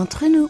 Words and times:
entre 0.00 0.26
nous. 0.26 0.48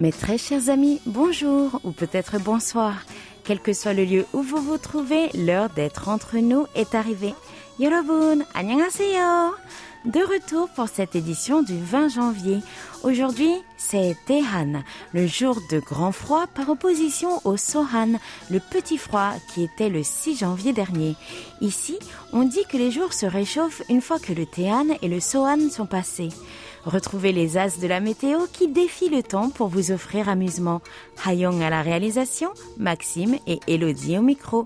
Mes 0.00 0.12
très 0.12 0.38
chers 0.38 0.68
amis, 0.68 1.00
bonjour 1.06 1.80
ou 1.82 1.90
peut-être 1.90 2.38
bonsoir. 2.38 3.02
Quel 3.42 3.60
que 3.60 3.72
soit 3.72 3.94
le 3.94 4.04
lieu 4.04 4.26
où 4.32 4.42
vous 4.42 4.60
vous 4.60 4.78
trouvez, 4.78 5.28
l'heure 5.34 5.70
d'être 5.70 6.08
entre 6.08 6.38
nous 6.38 6.66
est 6.74 6.94
arrivée. 6.94 7.34
여러분, 7.79 8.45
안녕하세요. 8.53 9.55
De 10.05 10.21
retour 10.21 10.69
pour 10.69 10.87
cette 10.87 11.15
édition 11.15 11.61
du 11.61 11.77
20 11.77 12.07
janvier. 12.07 12.59
Aujourd'hui, 13.03 13.51
c'est 13.75 14.15
Tehan, 14.25 14.83
le 15.13 15.27
jour 15.27 15.57
de 15.69 15.79
grand 15.79 16.13
froid 16.13 16.47
par 16.47 16.69
opposition 16.69 17.41
au 17.43 17.57
Sohan, 17.57 18.13
le 18.49 18.61
petit 18.61 18.97
froid 18.97 19.33
qui 19.53 19.63
était 19.63 19.89
le 19.89 20.01
6 20.01 20.37
janvier 20.37 20.71
dernier. 20.71 21.15
Ici, 21.59 21.99
on 22.31 22.43
dit 22.43 22.63
que 22.69 22.77
les 22.77 22.91
jours 22.91 23.11
se 23.11 23.25
réchauffent 23.25 23.83
une 23.89 24.01
fois 24.01 24.19
que 24.19 24.31
le 24.31 24.45
Tehan 24.45 24.87
et 25.01 25.09
le 25.09 25.19
Sohan 25.19 25.69
sont 25.69 25.85
passés. 25.85 26.29
Retrouvez 26.85 27.33
les 27.33 27.57
as 27.57 27.79
de 27.79 27.87
la 27.87 27.99
météo 27.99 28.39
qui 28.53 28.69
défient 28.69 29.09
le 29.09 29.21
temps 29.21 29.49
pour 29.49 29.67
vous 29.67 29.91
offrir 29.91 30.29
amusement. 30.29 30.81
Hayong 31.25 31.61
à 31.61 31.69
la 31.69 31.81
réalisation, 31.81 32.51
Maxime 32.77 33.35
et 33.47 33.59
Elodie 33.67 34.17
au 34.17 34.21
micro. 34.21 34.65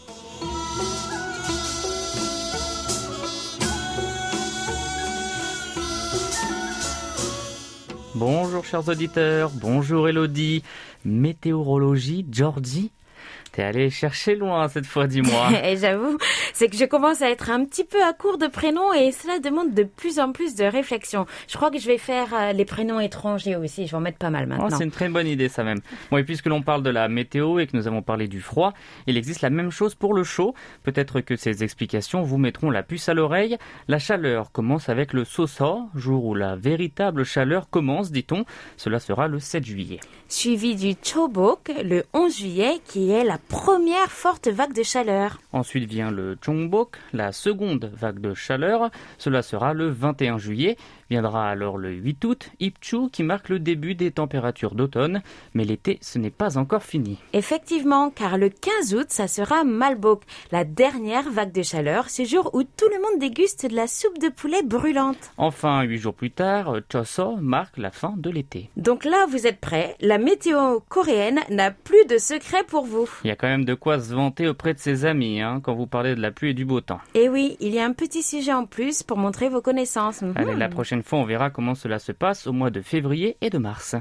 Bonjour 8.21 8.63
chers 8.63 8.87
auditeurs, 8.87 9.49
bonjour 9.49 10.07
Elodie, 10.07 10.61
météorologie, 11.05 12.23
Georgie 12.31 12.91
T'es 13.51 13.63
allé 13.63 13.89
chercher 13.89 14.35
loin 14.35 14.69
cette 14.69 14.85
fois, 14.85 15.07
dis-moi. 15.07 15.49
et 15.65 15.75
j'avoue, 15.75 16.17
c'est 16.53 16.69
que 16.69 16.77
je 16.77 16.85
commence 16.85 17.21
à 17.21 17.29
être 17.29 17.49
un 17.49 17.65
petit 17.65 17.83
peu 17.83 18.01
à 18.01 18.13
court 18.13 18.37
de 18.37 18.47
prénoms 18.47 18.93
et 18.93 19.11
cela 19.11 19.39
demande 19.39 19.73
de 19.73 19.83
plus 19.83 20.19
en 20.19 20.31
plus 20.31 20.55
de 20.55 20.63
réflexion. 20.63 21.25
Je 21.49 21.57
crois 21.57 21.69
que 21.69 21.77
je 21.77 21.87
vais 21.87 21.97
faire 21.97 22.33
euh, 22.33 22.53
les 22.53 22.63
prénoms 22.63 23.01
étrangers 23.01 23.57
aussi. 23.57 23.87
Je 23.87 23.91
vais 23.91 23.97
en 23.97 24.01
mettre 24.01 24.19
pas 24.19 24.29
mal 24.29 24.47
maintenant. 24.47 24.67
Oh, 24.71 24.75
c'est 24.77 24.85
une 24.85 24.91
très 24.91 25.09
bonne 25.09 25.27
idée, 25.27 25.49
ça 25.49 25.65
même. 25.65 25.81
Bon, 26.09 26.17
et 26.17 26.23
puisque 26.23 26.45
l'on 26.45 26.61
parle 26.61 26.81
de 26.81 26.89
la 26.89 27.09
météo 27.09 27.59
et 27.59 27.67
que 27.67 27.75
nous 27.75 27.87
avons 27.87 28.01
parlé 28.01 28.29
du 28.29 28.39
froid, 28.39 28.73
il 29.05 29.17
existe 29.17 29.41
la 29.41 29.49
même 29.49 29.69
chose 29.69 29.95
pour 29.95 30.13
le 30.13 30.23
chaud. 30.23 30.55
Peut-être 30.83 31.19
que 31.19 31.35
ces 31.35 31.61
explications 31.61 32.21
vous 32.21 32.37
mettront 32.37 32.69
la 32.69 32.83
puce 32.83 33.09
à 33.09 33.13
l'oreille. 33.13 33.57
La 33.89 33.99
chaleur 33.99 34.53
commence 34.53 34.87
avec 34.87 35.11
le 35.11 35.25
Sosa, 35.25 35.75
jour 35.93 36.23
où 36.23 36.35
la 36.35 36.55
véritable 36.55 37.25
chaleur 37.25 37.69
commence, 37.69 38.13
dit-on. 38.13 38.45
Cela 38.77 38.99
sera 38.99 39.27
le 39.27 39.39
7 39.39 39.65
juillet. 39.65 39.99
Suivi 40.29 40.75
du 40.75 40.95
Chobok, 41.03 41.71
le 41.83 42.03
11 42.13 42.37
juillet, 42.37 42.79
qui 42.85 43.11
est 43.11 43.25
la 43.25 43.37
première 43.49 44.11
forte 44.11 44.47
vague 44.47 44.73
de 44.73 44.83
chaleur. 44.83 45.39
Ensuite 45.53 45.89
vient 45.89 46.11
le 46.11 46.37
Chongbok, 46.43 46.97
la 47.13 47.31
seconde 47.31 47.91
vague 47.93 48.19
de 48.19 48.33
chaleur. 48.33 48.89
Cela 49.17 49.41
sera 49.41 49.73
le 49.73 49.89
21 49.89 50.37
juillet. 50.37 50.77
Viendra 51.09 51.49
alors 51.49 51.77
le 51.77 51.91
8 51.91 52.23
août, 52.23 52.49
Ipchu, 52.61 53.09
qui 53.11 53.23
marque 53.23 53.49
le 53.49 53.59
début 53.59 53.95
des 53.95 54.11
températures 54.11 54.75
d'automne. 54.75 55.21
Mais 55.53 55.65
l'été, 55.65 55.99
ce 56.01 56.17
n'est 56.17 56.29
pas 56.29 56.57
encore 56.57 56.83
fini. 56.83 57.17
Effectivement, 57.33 58.09
car 58.09 58.37
le 58.37 58.47
15 58.47 58.95
août, 58.95 59.07
ça 59.09 59.27
sera 59.27 59.65
Malbok, 59.65 60.21
la 60.53 60.63
dernière 60.63 61.29
vague 61.29 61.51
de 61.51 61.63
chaleur, 61.63 62.09
ce 62.09 62.23
jour 62.23 62.51
où 62.53 62.63
tout 62.63 62.87
le 62.87 63.01
monde 63.01 63.19
déguste 63.19 63.65
de 63.65 63.75
la 63.75 63.87
soupe 63.87 64.19
de 64.19 64.29
poulet 64.29 64.63
brûlante. 64.63 65.31
Enfin, 65.37 65.81
huit 65.81 65.97
jours 65.97 66.13
plus 66.13 66.31
tard, 66.31 66.77
Choso 66.89 67.35
marque 67.37 67.77
la 67.77 67.91
fin 67.91 68.13
de 68.15 68.29
l'été. 68.29 68.69
Donc 68.77 69.03
là, 69.03 69.25
vous 69.29 69.47
êtes 69.47 69.59
prêts 69.59 69.97
La 69.99 70.17
météo 70.17 70.79
coréenne 70.87 71.41
n'a 71.49 71.71
plus 71.71 72.05
de 72.05 72.17
secret 72.17 72.63
pour 72.63 72.85
vous. 72.85 73.09
Y 73.31 73.33
a 73.33 73.37
quand 73.37 73.47
même 73.47 73.65
de 73.65 73.73
quoi 73.73 73.99
se 73.99 74.13
vanter 74.13 74.47
auprès 74.47 74.73
de 74.73 74.79
ses 74.79 75.05
amis 75.05 75.41
hein, 75.41 75.61
quand 75.63 75.73
vous 75.73 75.87
parlez 75.87 76.15
de 76.15 76.21
la 76.21 76.31
pluie 76.31 76.51
et 76.51 76.53
du 76.53 76.65
beau 76.65 76.81
temps. 76.81 76.99
Et 77.15 77.29
oui, 77.29 77.57
il 77.59 77.73
y 77.73 77.79
a 77.79 77.85
un 77.85 77.93
petit 77.93 78.23
sujet 78.23 78.53
en 78.53 78.65
plus 78.65 79.03
pour 79.03 79.17
montrer 79.17 79.49
vos 79.49 79.61
connaissances. 79.61 80.23
Allez, 80.35 80.55
la 80.55 80.69
prochaine 80.69 81.03
fois, 81.03 81.19
on 81.19 81.23
verra 81.25 81.49
comment 81.49 81.75
cela 81.75 81.99
se 81.99 82.11
passe 82.11 82.47
au 82.47 82.51
mois 82.51 82.69
de 82.69 82.81
février 82.81 83.37
et 83.41 83.49
de 83.49 83.57
mars. 83.57 83.95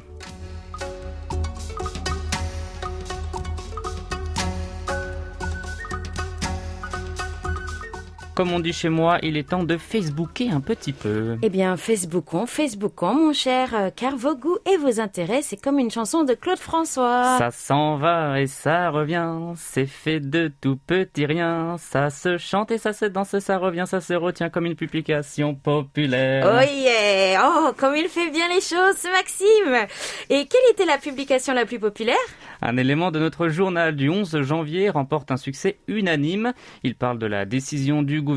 Comme 8.41 8.55
on 8.55 8.61
dit 8.61 8.73
chez 8.73 8.89
moi, 8.89 9.19
il 9.23 9.37
est 9.37 9.51
temps 9.51 9.65
de 9.65 9.77
Facebooker 9.77 10.55
un 10.55 10.63
petit 10.63 10.95
peu. 10.95 11.37
Eh 11.43 11.51
bien, 11.51 11.77
Facebookons, 11.77 12.47
Facebookons, 12.47 13.13
mon 13.13 13.33
cher, 13.35 13.75
euh, 13.75 13.91
car 13.95 14.17
vos 14.17 14.35
goûts 14.35 14.57
et 14.65 14.79
vos 14.79 14.99
intérêts, 14.99 15.43
c'est 15.43 15.59
comme 15.59 15.79
une 15.79 15.91
chanson 15.91 16.25
de 16.25 16.33
Claude 16.33 16.57
François. 16.57 17.37
Ça 17.37 17.51
s'en 17.51 17.99
va 17.99 18.41
et 18.41 18.47
ça 18.47 18.89
revient, 18.89 19.29
c'est 19.57 19.85
fait 19.85 20.21
de 20.21 20.51
tout 20.59 20.79
petit 20.87 21.27
rien. 21.27 21.77
Ça 21.77 22.09
se 22.09 22.39
chante 22.39 22.71
et 22.71 22.79
ça 22.79 22.95
se 22.95 23.05
danse, 23.05 23.39
ça 23.41 23.59
revient, 23.59 23.85
ça 23.87 24.01
se 24.01 24.15
retient 24.15 24.49
comme 24.49 24.65
une 24.65 24.75
publication 24.75 25.55
populaire. 25.55 26.51
Oh 26.51 26.65
yeah 26.67 27.43
Oh, 27.45 27.73
comme 27.77 27.95
il 27.95 28.09
fait 28.09 28.31
bien 28.31 28.49
les 28.49 28.63
choses, 28.63 28.97
ce 28.97 29.13
Maxime 29.13 29.87
Et 30.31 30.47
quelle 30.47 30.71
était 30.71 30.87
la 30.87 30.97
publication 30.97 31.53
la 31.53 31.67
plus 31.67 31.79
populaire? 31.79 32.17
Un 32.63 32.79
élément 32.79 33.11
de 33.11 33.19
notre 33.19 33.49
journal 33.49 33.95
du 33.97 34.09
11 34.09 34.41
janvier 34.41 34.89
remporte 34.89 35.31
un 35.31 35.37
succès 35.37 35.77
unanime. 35.89 36.55
Il 36.85 36.95
parle 36.95 37.19
de 37.19 37.27
la 37.27 37.45
décision 37.45 38.03
du 38.03 38.23
gouvernement 38.23 38.30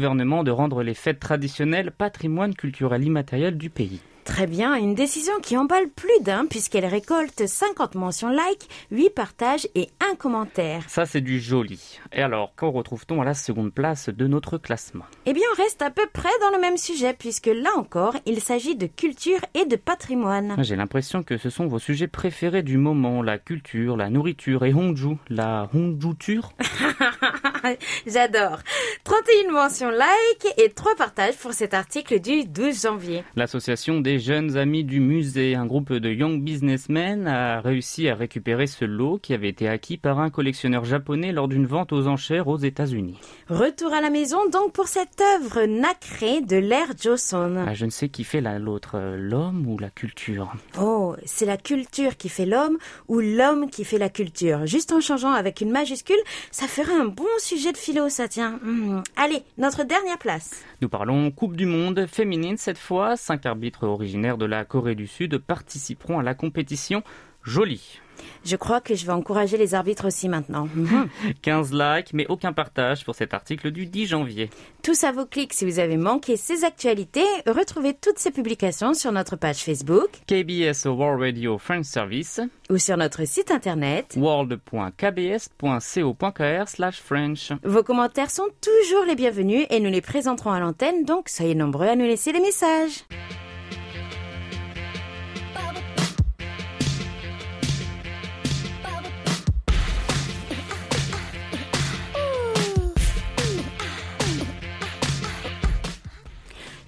de 0.43 0.51
rendre 0.51 0.83
les 0.83 0.93
fêtes 0.93 1.19
traditionnelles 1.19 1.91
patrimoine 1.91 2.55
culturel 2.55 3.03
immatériel 3.03 3.57
du 3.57 3.69
pays. 3.69 4.01
Très 4.25 4.47
bien, 4.47 4.75
une 4.75 4.95
décision 4.95 5.33
qui 5.41 5.57
emballe 5.57 5.89
plus 5.89 6.21
d'un 6.21 6.45
puisqu'elle 6.45 6.85
récolte 6.85 7.45
50 7.45 7.95
mentions 7.95 8.29
like, 8.29 8.69
8 8.91 9.09
partages 9.09 9.67
et 9.75 9.89
un 9.99 10.15
commentaire. 10.15 10.83
Ça, 10.87 11.05
c'est 11.05 11.21
du 11.21 11.39
joli. 11.39 11.99
Et 12.13 12.21
alors, 12.21 12.53
qu'en 12.55 12.71
retrouve-t-on 12.71 13.21
à 13.21 13.25
la 13.25 13.33
seconde 13.33 13.73
place 13.73 14.09
de 14.09 14.27
notre 14.27 14.57
classement? 14.57 15.05
Eh 15.25 15.33
bien, 15.33 15.43
on 15.53 15.61
reste 15.61 15.81
à 15.81 15.89
peu 15.89 16.07
près 16.11 16.29
dans 16.41 16.51
le 16.55 16.61
même 16.61 16.77
sujet 16.77 17.13
puisque 17.13 17.47
là 17.47 17.69
encore, 17.75 18.15
il 18.25 18.39
s'agit 18.39 18.75
de 18.75 18.87
culture 18.87 19.39
et 19.53 19.65
de 19.65 19.75
patrimoine. 19.75 20.55
J'ai 20.59 20.77
l'impression 20.77 21.21
que 21.23 21.37
ce 21.37 21.49
sont 21.49 21.67
vos 21.67 21.79
sujets 21.79 22.07
préférés 22.07 22.63
du 22.63 22.77
moment, 22.77 23.21
la 23.21 23.37
culture, 23.37 23.97
la 23.97 24.09
nourriture 24.09 24.63
et 24.63 24.73
Hongju, 24.73 25.17
la 25.29 25.69
Hongjuture? 25.73 26.53
J'adore. 28.07 28.59
31 29.03 29.51
mentions 29.51 29.89
like 29.89 30.47
et 30.57 30.69
3 30.69 30.95
partages 30.95 31.35
pour 31.35 31.53
cet 31.53 31.73
article 31.73 32.19
du 32.19 32.45
12 32.45 32.83
janvier. 32.83 33.23
L'association 33.35 34.01
des 34.01 34.12
jeunes 34.19 34.57
amis 34.57 34.83
du 34.83 34.99
musée, 34.99 35.55
un 35.55 35.65
groupe 35.65 35.93
de 35.93 36.09
young 36.09 36.41
businessmen, 36.41 37.27
a 37.27 37.61
réussi 37.61 38.09
à 38.09 38.15
récupérer 38.15 38.67
ce 38.67 38.85
lot 38.85 39.17
qui 39.17 39.33
avait 39.33 39.49
été 39.49 39.67
acquis 39.67 39.97
par 39.97 40.19
un 40.19 40.29
collectionneur 40.29 40.85
japonais 40.85 41.31
lors 41.31 41.47
d'une 41.47 41.65
vente 41.65 41.93
aux 41.93 42.07
enchères 42.07 42.47
aux 42.47 42.57
États-Unis. 42.57 43.19
Retour 43.49 43.93
à 43.93 44.01
la 44.01 44.09
maison 44.09 44.37
donc 44.49 44.73
pour 44.73 44.87
cette 44.87 45.21
œuvre 45.21 45.65
nacrée 45.65 46.41
de 46.41 46.57
l'ère 46.57 46.93
Joseon. 47.01 47.65
Ah, 47.67 47.73
je 47.73 47.85
ne 47.85 47.89
sais 47.89 48.09
qui 48.09 48.23
fait 48.23 48.41
l'autre, 48.41 48.99
l'homme 49.17 49.65
ou 49.67 49.77
la 49.77 49.89
culture. 49.89 50.53
Oh, 50.79 51.15
c'est 51.25 51.45
la 51.45 51.57
culture 51.57 52.17
qui 52.17 52.29
fait 52.29 52.45
l'homme 52.45 52.77
ou 53.07 53.19
l'homme 53.19 53.69
qui 53.69 53.83
fait 53.83 53.97
la 53.97 54.09
culture. 54.09 54.65
Juste 54.65 54.91
en 54.91 55.01
changeant 55.01 55.31
avec 55.31 55.61
une 55.61 55.71
majuscule, 55.71 56.21
ça 56.51 56.67
ferait 56.67 56.93
un 56.93 57.05
bon 57.05 57.25
sujet 57.39 57.71
de 57.71 57.77
philo, 57.77 58.09
ça 58.09 58.27
tient. 58.27 58.59
Mmh. 58.63 59.03
Allez, 59.15 59.43
notre 59.57 59.83
dernière 59.83 60.17
place. 60.17 60.63
Nous 60.81 60.89
parlons 60.89 61.31
Coupe 61.31 61.55
du 61.55 61.65
Monde 61.65 62.05
féminine 62.07 62.57
cette 62.57 62.77
fois. 62.77 63.15
Cinq 63.15 63.45
arbitres 63.45 63.87
originaires 64.03 64.37
de 64.37 64.45
la 64.45 64.65
Corée 64.65 64.95
du 64.95 65.07
Sud 65.07 65.37
participeront 65.37 66.19
à 66.19 66.23
la 66.23 66.35
compétition. 66.35 67.03
Jolie. 67.41 67.99
Je 68.45 68.55
crois 68.55 68.79
que 68.79 68.95
je 68.95 69.05
vais 69.05 69.11
encourager 69.11 69.57
les 69.57 69.73
arbitres 69.73 70.07
aussi 70.07 70.29
maintenant. 70.29 70.69
15 71.41 71.73
likes, 71.73 72.13
mais 72.13 72.25
aucun 72.29 72.53
partage 72.53 73.03
pour 73.03 73.15
cet 73.15 73.33
article 73.33 73.71
du 73.71 73.85
10 73.85 74.07
janvier. 74.07 74.49
Tous 74.81 75.03
à 75.03 75.11
vos 75.11 75.25
clics 75.25 75.51
si 75.53 75.65
vous 75.65 75.79
avez 75.79 75.97
manqué 75.97 76.37
ces 76.37 76.63
actualités. 76.63 77.25
Retrouvez 77.45 77.93
toutes 77.93 78.19
ces 78.19 78.31
publications 78.31 78.93
sur 78.93 79.11
notre 79.11 79.35
page 79.35 79.63
Facebook. 79.63 80.09
KBS 80.27 80.85
World 80.85 81.21
Radio 81.21 81.57
French 81.57 81.85
Service. 81.85 82.39
Ou 82.69 82.77
sur 82.77 82.95
notre 82.95 83.25
site 83.25 83.51
internet. 83.51 84.13
world.kbs.co.kr 84.15 86.67
slash 86.67 87.01
French. 87.01 87.51
Vos 87.63 87.83
commentaires 87.83 88.31
sont 88.31 88.47
toujours 88.61 89.03
les 89.05 89.15
bienvenus 89.15 89.65
et 89.69 89.81
nous 89.81 89.89
les 89.89 90.01
présenterons 90.01 90.51
à 90.51 90.59
l'antenne, 90.61 91.03
donc 91.03 91.27
soyez 91.29 91.55
nombreux 91.55 91.87
à 91.87 91.95
nous 91.95 92.05
laisser 92.05 92.31
des 92.31 92.41
messages. 92.41 93.03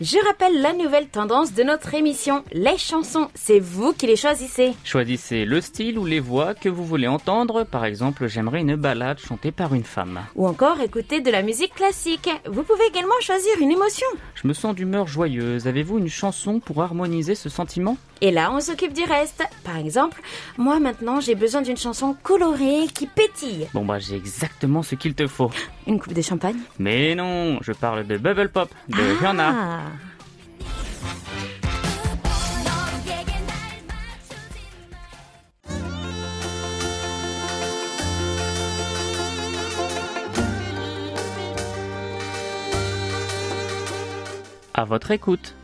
Je 0.01 0.17
rappelle 0.25 0.61
la 0.61 0.73
nouvelle 0.73 1.07
tendance 1.07 1.53
de 1.53 1.63
notre 1.63 1.93
émission, 1.93 2.43
les 2.51 2.77
chansons. 2.77 3.29
C'est 3.33 3.59
vous 3.61 3.93
qui 3.93 4.07
les 4.07 4.17
choisissez. 4.17 4.73
Choisissez 4.83 5.45
le 5.45 5.61
style 5.61 5.97
ou 5.97 6.05
les 6.05 6.19
voix 6.19 6.53
que 6.53 6.67
vous 6.67 6.83
voulez 6.83 7.07
entendre. 7.07 7.63
Par 7.63 7.85
exemple, 7.85 8.27
j'aimerais 8.27 8.59
une 8.59 8.75
balade 8.75 9.19
chantée 9.19 9.53
par 9.53 9.73
une 9.73 9.85
femme. 9.85 10.19
Ou 10.35 10.47
encore 10.47 10.81
écouter 10.81 11.21
de 11.21 11.31
la 11.31 11.43
musique 11.43 11.73
classique. 11.75 12.29
Vous 12.45 12.63
pouvez 12.63 12.83
également 12.89 13.13
choisir 13.21 13.53
une 13.61 13.71
émotion. 13.71 14.07
Je 14.33 14.49
me 14.49 14.53
sens 14.53 14.75
d'humeur 14.75 15.07
joyeuse. 15.07 15.65
Avez-vous 15.65 15.97
une 15.97 16.09
chanson 16.09 16.59
pour 16.59 16.83
harmoniser 16.83 17.35
ce 17.35 17.47
sentiment? 17.47 17.95
Et 18.21 18.31
là, 18.31 18.51
on 18.51 18.59
s'occupe 18.59 18.93
du 18.93 19.03
reste. 19.03 19.43
Par 19.63 19.77
exemple, 19.77 20.21
moi 20.57 20.79
maintenant, 20.79 21.19
j'ai 21.19 21.35
besoin 21.35 21.61
d'une 21.61 21.77
chanson 21.77 22.15
colorée 22.23 22.87
qui 22.93 23.07
pétille. 23.07 23.67
Bon 23.73 23.85
bah 23.85 23.99
j'ai 23.99 24.15
exactement 24.15 24.83
ce 24.83 24.95
qu'il 24.95 25.13
te 25.13 25.27
faut. 25.27 25.51
Une 25.85 25.99
coupe 25.99 26.13
de 26.13 26.21
champagne? 26.21 26.57
Mais 26.79 27.13
non, 27.15 27.59
je 27.61 27.73
parle 27.73 28.07
de 28.07 28.17
Bubble 28.17 28.49
Pop 28.49 28.69
de 28.87 29.17
Rihanna. 29.19 29.53
Ah. 29.55 29.81
À 44.77 44.83
votre 44.83 45.11
écoute. 45.11 45.55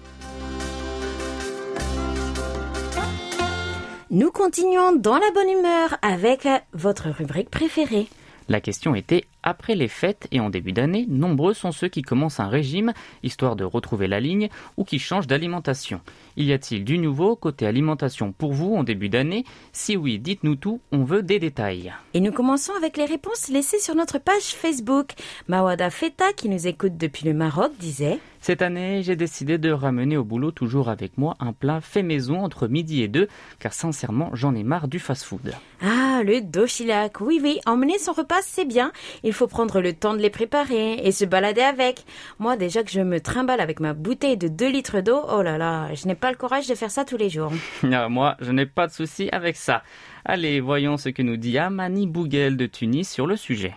Nous 4.14 4.30
continuons 4.30 4.94
dans 4.98 5.18
la 5.18 5.32
bonne 5.34 5.50
humeur 5.50 5.98
avec 6.02 6.46
votre 6.74 7.10
rubrique 7.10 7.50
préférée. 7.50 8.10
La 8.50 8.60
question 8.60 8.94
était 8.94 9.24
après 9.42 9.74
les 9.74 9.88
fêtes 9.88 10.28
et 10.32 10.42
en 10.42 10.50
début 10.50 10.74
d'année, 10.74 11.06
nombreux 11.08 11.54
sont 11.54 11.72
ceux 11.72 11.88
qui 11.88 12.02
commencent 12.02 12.42
un 12.42 12.50
régime, 12.50 12.92
histoire 13.24 13.56
de 13.56 13.64
retrouver 13.64 14.08
la 14.08 14.20
ligne, 14.20 14.50
ou 14.76 14.84
qui 14.84 15.00
changent 15.00 15.28
d'alimentation. 15.28 16.02
Y 16.36 16.52
a-t-il 16.52 16.84
du 16.84 16.98
nouveau 16.98 17.38
côté 17.38 17.66
alimentation 17.66 18.34
pour 18.34 18.52
vous 18.52 18.76
en 18.76 18.84
début 18.84 19.08
d'année? 19.08 19.46
Si 19.72 19.96
oui, 19.96 20.20
dites-nous 20.20 20.58
tout, 20.58 20.82
on 20.92 21.06
veut 21.06 21.24
des 21.24 21.40
détails. 21.40 21.94
Et 22.14 22.20
nous 22.20 22.34
commençons 22.34 22.74
avec 22.76 22.98
les 22.98 23.06
réponses 23.06 23.48
laissées 23.48 23.80
sur 23.80 23.96
notre 23.96 24.20
page 24.20 24.44
Facebook. 24.44 25.12
Mawada 25.48 25.90
Feta, 25.90 26.34
qui 26.34 26.50
nous 26.50 26.68
écoute 26.68 26.98
depuis 26.98 27.26
le 27.26 27.34
Maroc, 27.34 27.72
disait 27.80 28.20
Cette 28.44 28.64
année, 28.64 29.04
j'ai 29.04 29.16
décidé 29.16 29.60
de 29.60 29.72
ramener 29.72 30.18
au 30.18 30.24
boulot 30.24 30.50
toujours 30.50 30.90
avec 30.90 31.16
moi 31.20 31.36
un 31.40 31.54
plat 31.54 31.80
fait 31.80 32.02
maison 32.02 32.44
entre 32.44 32.68
midi 32.68 33.04
et 33.04 33.08
deux, 33.08 33.28
car 33.60 33.72
sincèrement, 33.72 34.32
j'en 34.34 34.56
ai 34.56 34.64
marre 34.64 34.88
du 34.88 34.98
fast-food. 34.98 35.54
Ah, 35.84 36.22
le 36.26 36.42
doshilak. 36.42 37.22
Oui, 37.22 37.40
oui, 37.44 37.60
emmener 37.68 38.00
son 38.00 38.14
repas, 38.14 38.42
c'est 38.42 38.66
bien. 38.66 38.92
Il 39.24 39.34
faut 39.34 39.46
prendre 39.46 39.80
le 39.80 39.94
temps 39.94 40.16
de 40.16 40.20
les 40.20 40.32
préparer 40.32 40.94
et 40.96 41.12
se 41.12 41.24
balader 41.24 41.62
avec. 41.62 42.04
Moi, 42.40 42.58
déjà 42.58 42.82
que 42.82 42.90
je 42.90 43.02
me 43.02 43.22
trimballe 43.22 43.62
avec 43.62 43.80
ma 43.80 43.94
bouteille 43.94 44.38
de 44.38 44.48
2 44.48 44.72
litres 44.72 45.02
d'eau, 45.02 45.22
oh 45.32 45.44
là 45.44 45.60
là, 45.60 45.94
je 45.94 46.08
n'ai 46.08 46.16
pas 46.16 46.32
le 46.32 46.38
courage 46.38 46.68
de 46.68 46.74
faire 46.74 46.90
ça 46.90 47.06
tous 47.06 47.18
les 47.18 47.30
jours. 47.30 47.54
Ah, 47.94 48.10
Moi, 48.10 48.38
je 48.40 48.52
n'ai 48.52 48.66
pas 48.66 48.88
de 48.88 48.92
souci 48.92 49.30
avec 49.32 49.56
ça. 49.56 49.84
Allez, 50.26 50.62
voyons 50.62 50.98
ce 50.98 51.10
que 51.10 51.22
nous 51.22 51.38
dit 51.38 51.60
Amani 51.60 52.08
Bouguel 52.08 52.58
de 52.58 52.66
Tunis 52.66 53.08
sur 53.08 53.28
le 53.28 53.36
sujet. 53.36 53.76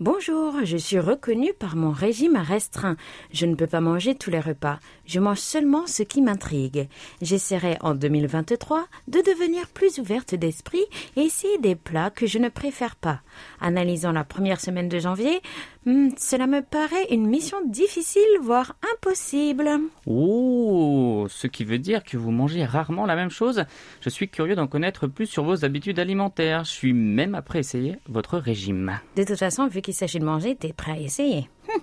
Bonjour, 0.00 0.56
je 0.64 0.76
suis 0.76 0.98
reconnue 0.98 1.52
par 1.56 1.76
mon 1.76 1.92
régime 1.92 2.36
restreint. 2.36 2.96
Je 3.32 3.46
ne 3.46 3.54
peux 3.54 3.68
pas 3.68 3.80
manger 3.80 4.16
tous 4.16 4.28
les 4.28 4.40
repas. 4.40 4.80
Je 5.06 5.20
mange 5.20 5.38
seulement 5.38 5.86
ce 5.86 6.02
qui 6.02 6.20
m'intrigue. 6.20 6.88
J'essaierai 7.22 7.76
en 7.80 7.94
2023 7.94 8.88
de 9.06 9.18
devenir 9.18 9.68
plus 9.68 10.00
ouverte 10.00 10.34
d'esprit 10.34 10.82
et 11.14 11.20
essayer 11.20 11.58
des 11.58 11.76
plats 11.76 12.10
que 12.10 12.26
je 12.26 12.40
ne 12.40 12.48
préfère 12.48 12.96
pas. 12.96 13.20
Analysant 13.60 14.10
la 14.10 14.24
première 14.24 14.60
semaine 14.60 14.88
de 14.88 14.98
janvier, 14.98 15.40
hmm, 15.86 16.08
cela 16.18 16.48
me 16.48 16.62
paraît 16.62 17.06
une 17.12 17.28
mission 17.28 17.58
difficile, 17.64 18.22
voire 18.42 18.74
impossible. 18.96 19.70
Oh, 20.06 21.28
ce 21.30 21.46
qui 21.46 21.62
veut 21.62 21.78
dire 21.78 22.02
que 22.02 22.16
vous 22.16 22.32
mangez 22.32 22.64
rarement 22.64 23.06
la 23.06 23.14
même 23.14 23.30
chose. 23.30 23.64
Je 24.00 24.08
suis 24.08 24.28
curieux 24.28 24.56
d'en 24.56 24.66
connaître 24.66 25.06
plus 25.06 25.26
sur 25.26 25.44
vos 25.44 25.64
habitudes 25.64 26.00
alimentaires. 26.00 26.64
Je 26.64 26.72
suis 26.72 26.92
même 26.92 27.36
après 27.36 27.60
essayer 27.60 27.98
votre 28.08 28.38
régime. 28.38 28.98
De 29.14 29.22
toute 29.22 29.38
façon, 29.38 29.68
vu 29.68 29.83
qu'il 29.84 29.94
s'agit 29.94 30.18
de 30.18 30.24
manger, 30.24 30.56
t'es 30.56 30.72
prêt 30.72 30.92
à 30.92 30.98
essayer. 30.98 31.48
Hum. 31.72 31.80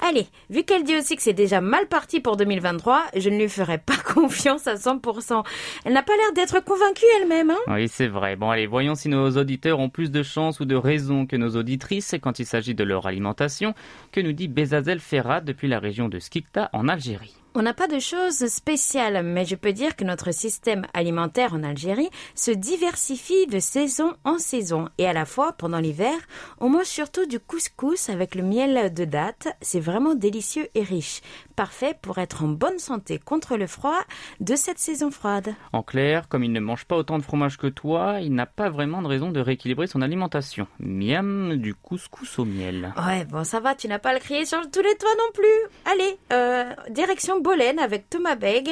Allez, 0.00 0.26
vu 0.48 0.64
qu'elle 0.64 0.84
dit 0.84 0.96
aussi 0.96 1.16
que 1.16 1.22
c'est 1.22 1.32
déjà 1.32 1.60
mal 1.60 1.86
parti 1.86 2.20
pour 2.20 2.36
2023, 2.36 3.02
je 3.16 3.28
ne 3.28 3.38
lui 3.38 3.48
ferai 3.48 3.78
pas 3.78 3.96
confiance 4.14 4.66
à 4.66 4.74
100%. 4.74 5.44
Elle 5.84 5.92
n'a 5.92 6.02
pas 6.02 6.16
l'air 6.16 6.32
d'être 6.34 6.64
convaincue 6.64 7.04
elle-même, 7.20 7.50
hein 7.50 7.58
Oui, 7.66 7.88
c'est 7.88 8.08
vrai. 8.08 8.36
Bon, 8.36 8.50
allez, 8.50 8.66
voyons 8.66 8.94
si 8.94 9.08
nos 9.08 9.30
auditeurs 9.36 9.78
ont 9.78 9.90
plus 9.90 10.10
de 10.10 10.22
chance 10.22 10.60
ou 10.60 10.64
de 10.64 10.76
raison 10.76 11.26
que 11.26 11.36
nos 11.36 11.56
auditrices 11.56 12.14
quand 12.22 12.38
il 12.38 12.46
s'agit 12.46 12.74
de 12.74 12.84
leur 12.84 13.06
alimentation, 13.06 13.74
que 14.12 14.20
nous 14.20 14.32
dit 14.32 14.48
Bezazel 14.48 15.00
Ferrat 15.00 15.40
depuis 15.40 15.68
la 15.68 15.78
région 15.78 16.08
de 16.08 16.18
Skikta 16.18 16.70
en 16.72 16.88
Algérie. 16.88 17.34
On 17.52 17.62
n'a 17.62 17.74
pas 17.74 17.88
de 17.88 17.98
choses 17.98 18.46
spéciales, 18.46 19.24
mais 19.24 19.44
je 19.44 19.56
peux 19.56 19.72
dire 19.72 19.96
que 19.96 20.04
notre 20.04 20.32
système 20.32 20.86
alimentaire 20.94 21.52
en 21.52 21.64
Algérie 21.64 22.08
se 22.36 22.52
diversifie 22.52 23.48
de 23.48 23.58
saison 23.58 24.14
en 24.22 24.38
saison. 24.38 24.88
Et 24.98 25.06
à 25.06 25.12
la 25.12 25.24
fois, 25.24 25.52
pendant 25.54 25.80
l'hiver, 25.80 26.14
on 26.60 26.68
mange 26.68 26.84
surtout 26.84 27.26
du 27.26 27.40
couscous 27.40 28.08
avec 28.08 28.36
le 28.36 28.44
miel 28.44 28.94
de 28.94 29.04
date. 29.04 29.48
C'est 29.62 29.80
vraiment 29.80 30.14
délicieux 30.14 30.68
et 30.76 30.84
riche. 30.84 31.22
Parfait 31.60 31.94
pour 32.00 32.16
être 32.16 32.42
en 32.42 32.48
bonne 32.48 32.78
santé 32.78 33.18
contre 33.18 33.58
le 33.58 33.66
froid 33.66 34.00
de 34.40 34.56
cette 34.56 34.78
saison 34.78 35.10
froide. 35.10 35.54
En 35.74 35.82
clair, 35.82 36.26
comme 36.26 36.42
il 36.42 36.52
ne 36.52 36.58
mange 36.58 36.86
pas 36.86 36.96
autant 36.96 37.18
de 37.18 37.22
fromage 37.22 37.58
que 37.58 37.66
toi, 37.66 38.20
il 38.22 38.34
n'a 38.34 38.46
pas 38.46 38.70
vraiment 38.70 39.02
de 39.02 39.08
raison 39.08 39.30
de 39.30 39.40
rééquilibrer 39.40 39.86
son 39.86 40.00
alimentation. 40.00 40.66
Miam, 40.78 41.56
du 41.56 41.74
couscous 41.74 42.38
au 42.38 42.46
miel. 42.46 42.94
Ouais, 43.06 43.26
bon, 43.26 43.44
ça 43.44 43.60
va, 43.60 43.74
tu 43.74 43.88
n'as 43.88 43.98
pas 43.98 44.08
à 44.08 44.14
le 44.14 44.20
crier 44.20 44.46
sur 44.46 44.58
tous 44.70 44.80
les 44.80 44.96
toits 44.96 45.14
non 45.18 45.32
plus. 45.34 45.92
Allez, 45.92 46.18
euh, 46.32 46.72
direction 46.88 47.42
Bolène 47.42 47.78
avec 47.78 48.08
Thomas 48.08 48.36
Beg, 48.36 48.70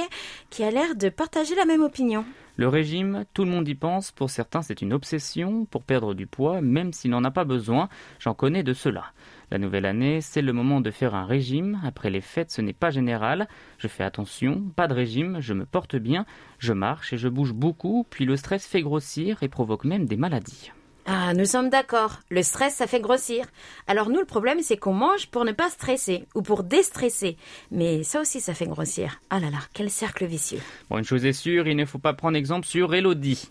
qui 0.49 0.64
a 0.64 0.70
l'air 0.70 0.94
de 0.96 1.11
partager 1.11 1.55
la 1.56 1.67
même 1.67 1.82
opinion. 1.82 2.25
Le 2.58 2.67
régime, 2.67 3.25
tout 3.35 3.44
le 3.44 3.50
monde 3.50 3.69
y 3.69 3.76
pense. 3.76 4.11
Pour 4.11 4.31
certains, 4.31 4.62
c'est 4.62 4.82
une 4.82 4.93
obsession 4.93 5.64
pour 5.67 5.85
perdre 5.85 6.12
du 6.12 6.26
poids, 6.26 6.61
même 6.61 6.93
s'il 6.93 7.12
n'en 7.12 7.23
a 7.23 7.31
pas 7.31 7.44
besoin. 7.44 7.88
J'en 8.19 8.35
connais 8.35 8.64
de 8.64 8.73
cela. 8.73 9.12
La 9.50 9.59
nouvelle 9.59 9.87
année, 9.87 10.21
c'est 10.21 10.43
le 10.43 10.53
moment 10.53 10.81
de 10.81 10.91
faire 10.91 11.15
un 11.15 11.25
régime. 11.25 11.81
Après 11.85 12.11
les 12.11 12.21
fêtes, 12.21 12.50
ce 12.50 12.61
n'est 12.61 12.75
pas 12.75 12.91
général. 12.91 13.49
Je 13.79 13.89
fais 13.89 14.05
attention, 14.05 14.62
pas 14.77 14.89
de 14.89 14.95
régime, 14.95 15.39
je 15.41 15.55
me 15.55 15.65
porte 15.65 15.97
bien, 15.97 16.27
je 16.59 16.75
marche 16.75 17.12
et 17.15 17.19
je 17.19 17.29
bouge 17.29 17.55
beaucoup, 17.55 18.06
puis 18.11 18.27
le 18.27 18.37
stress 18.37 18.67
fait 18.67 18.83
grossir 18.83 19.43
et 19.43 19.49
provoque 19.49 19.85
même 19.85 20.05
des 20.05 20.17
maladies. 20.17 20.71
Ah, 21.11 21.33
nous 21.33 21.47
sommes 21.47 21.71
d'accord. 21.71 22.21
Le 22.28 22.43
stress, 22.43 22.75
ça 22.75 22.87
fait 22.87 23.00
grossir. 23.00 23.47
Alors 23.87 24.11
nous, 24.11 24.21
le 24.21 24.26
problème, 24.26 24.59
c'est 24.61 24.76
qu'on 24.76 24.93
mange 24.93 25.28
pour 25.28 25.47
ne 25.47 25.52
pas 25.52 25.71
stresser 25.71 26.26
ou 26.35 26.43
pour 26.43 26.64
déstresser. 26.64 27.38
Mais 27.71 28.02
ça 28.02 28.21
aussi, 28.21 28.40
ça 28.40 28.52
fait 28.52 28.67
grossir. 28.67 29.19
Ah 29.31 29.40
là 29.40 29.49
là, 29.49 29.57
quel 29.73 29.88
cercle 29.88 30.26
vicieux. 30.26 30.61
Bon, 30.90 30.99
une 30.99 31.05
chose 31.05 31.25
est 31.25 31.33
sûre, 31.33 31.67
il 31.67 31.76
ne 31.76 31.87
faut 31.87 31.99
pas 31.99 32.12
prendre 32.12 32.37
exemple 32.37 32.67
sur 32.67 32.95
Elodie. 32.95 33.49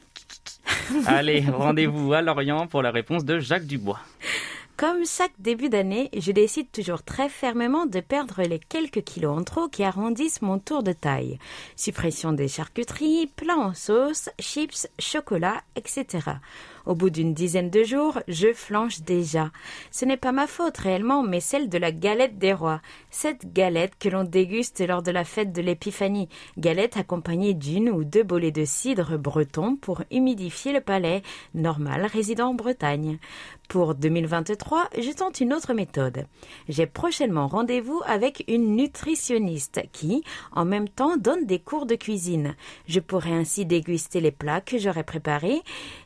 Allez, 1.08 1.46
rendez-vous 1.51 2.13
à 2.13 2.22
Lorient 2.22 2.68
pour 2.68 2.84
la 2.84 2.92
réponse 2.92 3.25
de 3.25 3.39
Jacques 3.39 3.66
Dubois. 3.66 4.00
Comme 4.77 5.07
chaque 5.07 5.34
début 5.39 5.69
d'année, 5.69 6.12
je 6.15 6.31
décide 6.31 6.72
toujours 6.72 7.01
très 7.01 7.29
fermement 7.29 7.88
de 7.88 8.00
perdre 8.00 8.43
les 8.43 8.60
quelques 8.60 9.03
kilos 9.03 9.36
en 9.36 9.43
trop 9.43 9.67
qui 9.67 9.84
arrondissent 9.84 10.43
mon 10.43 10.60
tour 10.60 10.84
de 10.84 10.91
taille. 10.93 11.39
Suppression 11.75 12.31
des 12.31 12.48
charcuteries, 12.48 13.25
plats 13.25 13.57
en 13.57 13.74
sauce, 13.74 14.29
chips, 14.39 14.88
chocolat, 15.00 15.63
etc. 15.75 16.29
Au 16.88 16.96
bout 16.96 17.10
d'une 17.10 17.34
dizaine 17.34 17.70
de 17.70 17.84
jours, 17.84 18.20
je 18.29 18.53
flanche 18.53 19.01
déjà. 19.01 19.51
Ce 19.91 20.06
n'est 20.06 20.15
pas 20.15 20.32
ma 20.32 20.48
faute 20.48 20.77
réellement, 20.77 21.22
mais 21.22 21.41
celle 21.41 21.67
de 21.67 21.77
la 21.77 21.91
galette 21.91 22.38
des 22.38 22.53
rois. 22.53 22.79
Cette 23.10 23.51
galette 23.51 23.98
que 24.00 24.08
l'on 24.08 24.24
déguste 24.24 24.79
lors 24.88 25.03
de 25.03 25.12
la 25.12 25.25
fête 25.25 25.51
de 25.51 25.62
l'épiphanie. 25.62 26.29
Galette 26.58 26.96
accompagnée 26.96 27.53
d'une 27.53 27.89
ou 27.89 28.06
deux 28.06 28.24
bolées 28.24 28.53
de 28.53 28.63
cidre 28.63 29.17
breton 29.17 29.75
pour 29.75 30.03
humidifier 30.12 30.72
le 30.72 30.79
palais, 30.79 31.24
normal 31.53 32.06
résident 32.06 32.51
en 32.51 32.53
Bretagne. 32.53 33.20
Pour 33.67 33.94
2023, 33.94 34.89
je 34.98 35.12
tente 35.12 35.41
une 35.41 35.53
autre 35.53 35.74
méthode. 35.74 36.25
J'ai 36.70 36.86
prochainement 36.86 37.48
rendez-vous 37.48 38.01
avec 38.06 38.46
une 38.48 38.77
nutritionniste 38.77 39.82
qui, 39.91 40.24
en 40.53 40.63
même 40.63 40.88
temps, 40.88 41.17
donne 41.17 41.46
des 41.46 41.60
cours 41.60 41.86
de 41.86 41.96
cuisine. 41.96 42.56
Je 42.88 43.01
pourrai 43.01 43.34
ainsi 43.34 43.65
déguster 43.65 44.22
les 44.22 44.32
plats 44.32 44.62
que 44.62 44.77
j'aurai 44.77 45.03
préparés, 45.03 45.62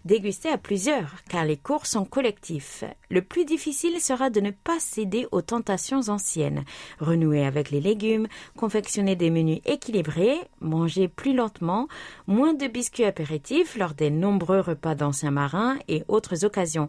déguster 0.06 0.50
à 0.50 0.58
plusieurs, 0.72 1.16
car 1.28 1.44
les 1.44 1.58
cours 1.58 1.86
sont 1.86 2.06
collectifs. 2.06 2.86
Le 3.10 3.22
plus 3.22 3.44
difficile 3.44 4.00
sera 4.00 4.30
de 4.30 4.40
ne 4.40 4.52
pas 4.52 4.80
céder 4.80 5.28
aux 5.34 5.42
tentations 5.42 6.08
anciennes. 6.08 6.64
Renouer 7.02 7.46
avec 7.46 7.72
les 7.72 7.82
légumes, 7.82 8.30
confectionner 8.56 9.18
des 9.18 9.32
menus 9.32 9.60
équilibrés, 9.66 10.38
manger 10.62 11.10
plus 11.10 11.34
lentement, 11.34 11.90
moins 12.26 12.54
de 12.54 12.68
biscuits 12.68 13.04
apéritifs 13.04 13.76
lors 13.76 13.94
des 13.94 14.10
nombreux 14.10 14.62
repas 14.62 14.96
d'anciens 14.96 15.32
marins 15.32 15.78
et 15.90 16.06
autres 16.08 16.46
occasions. 16.46 16.88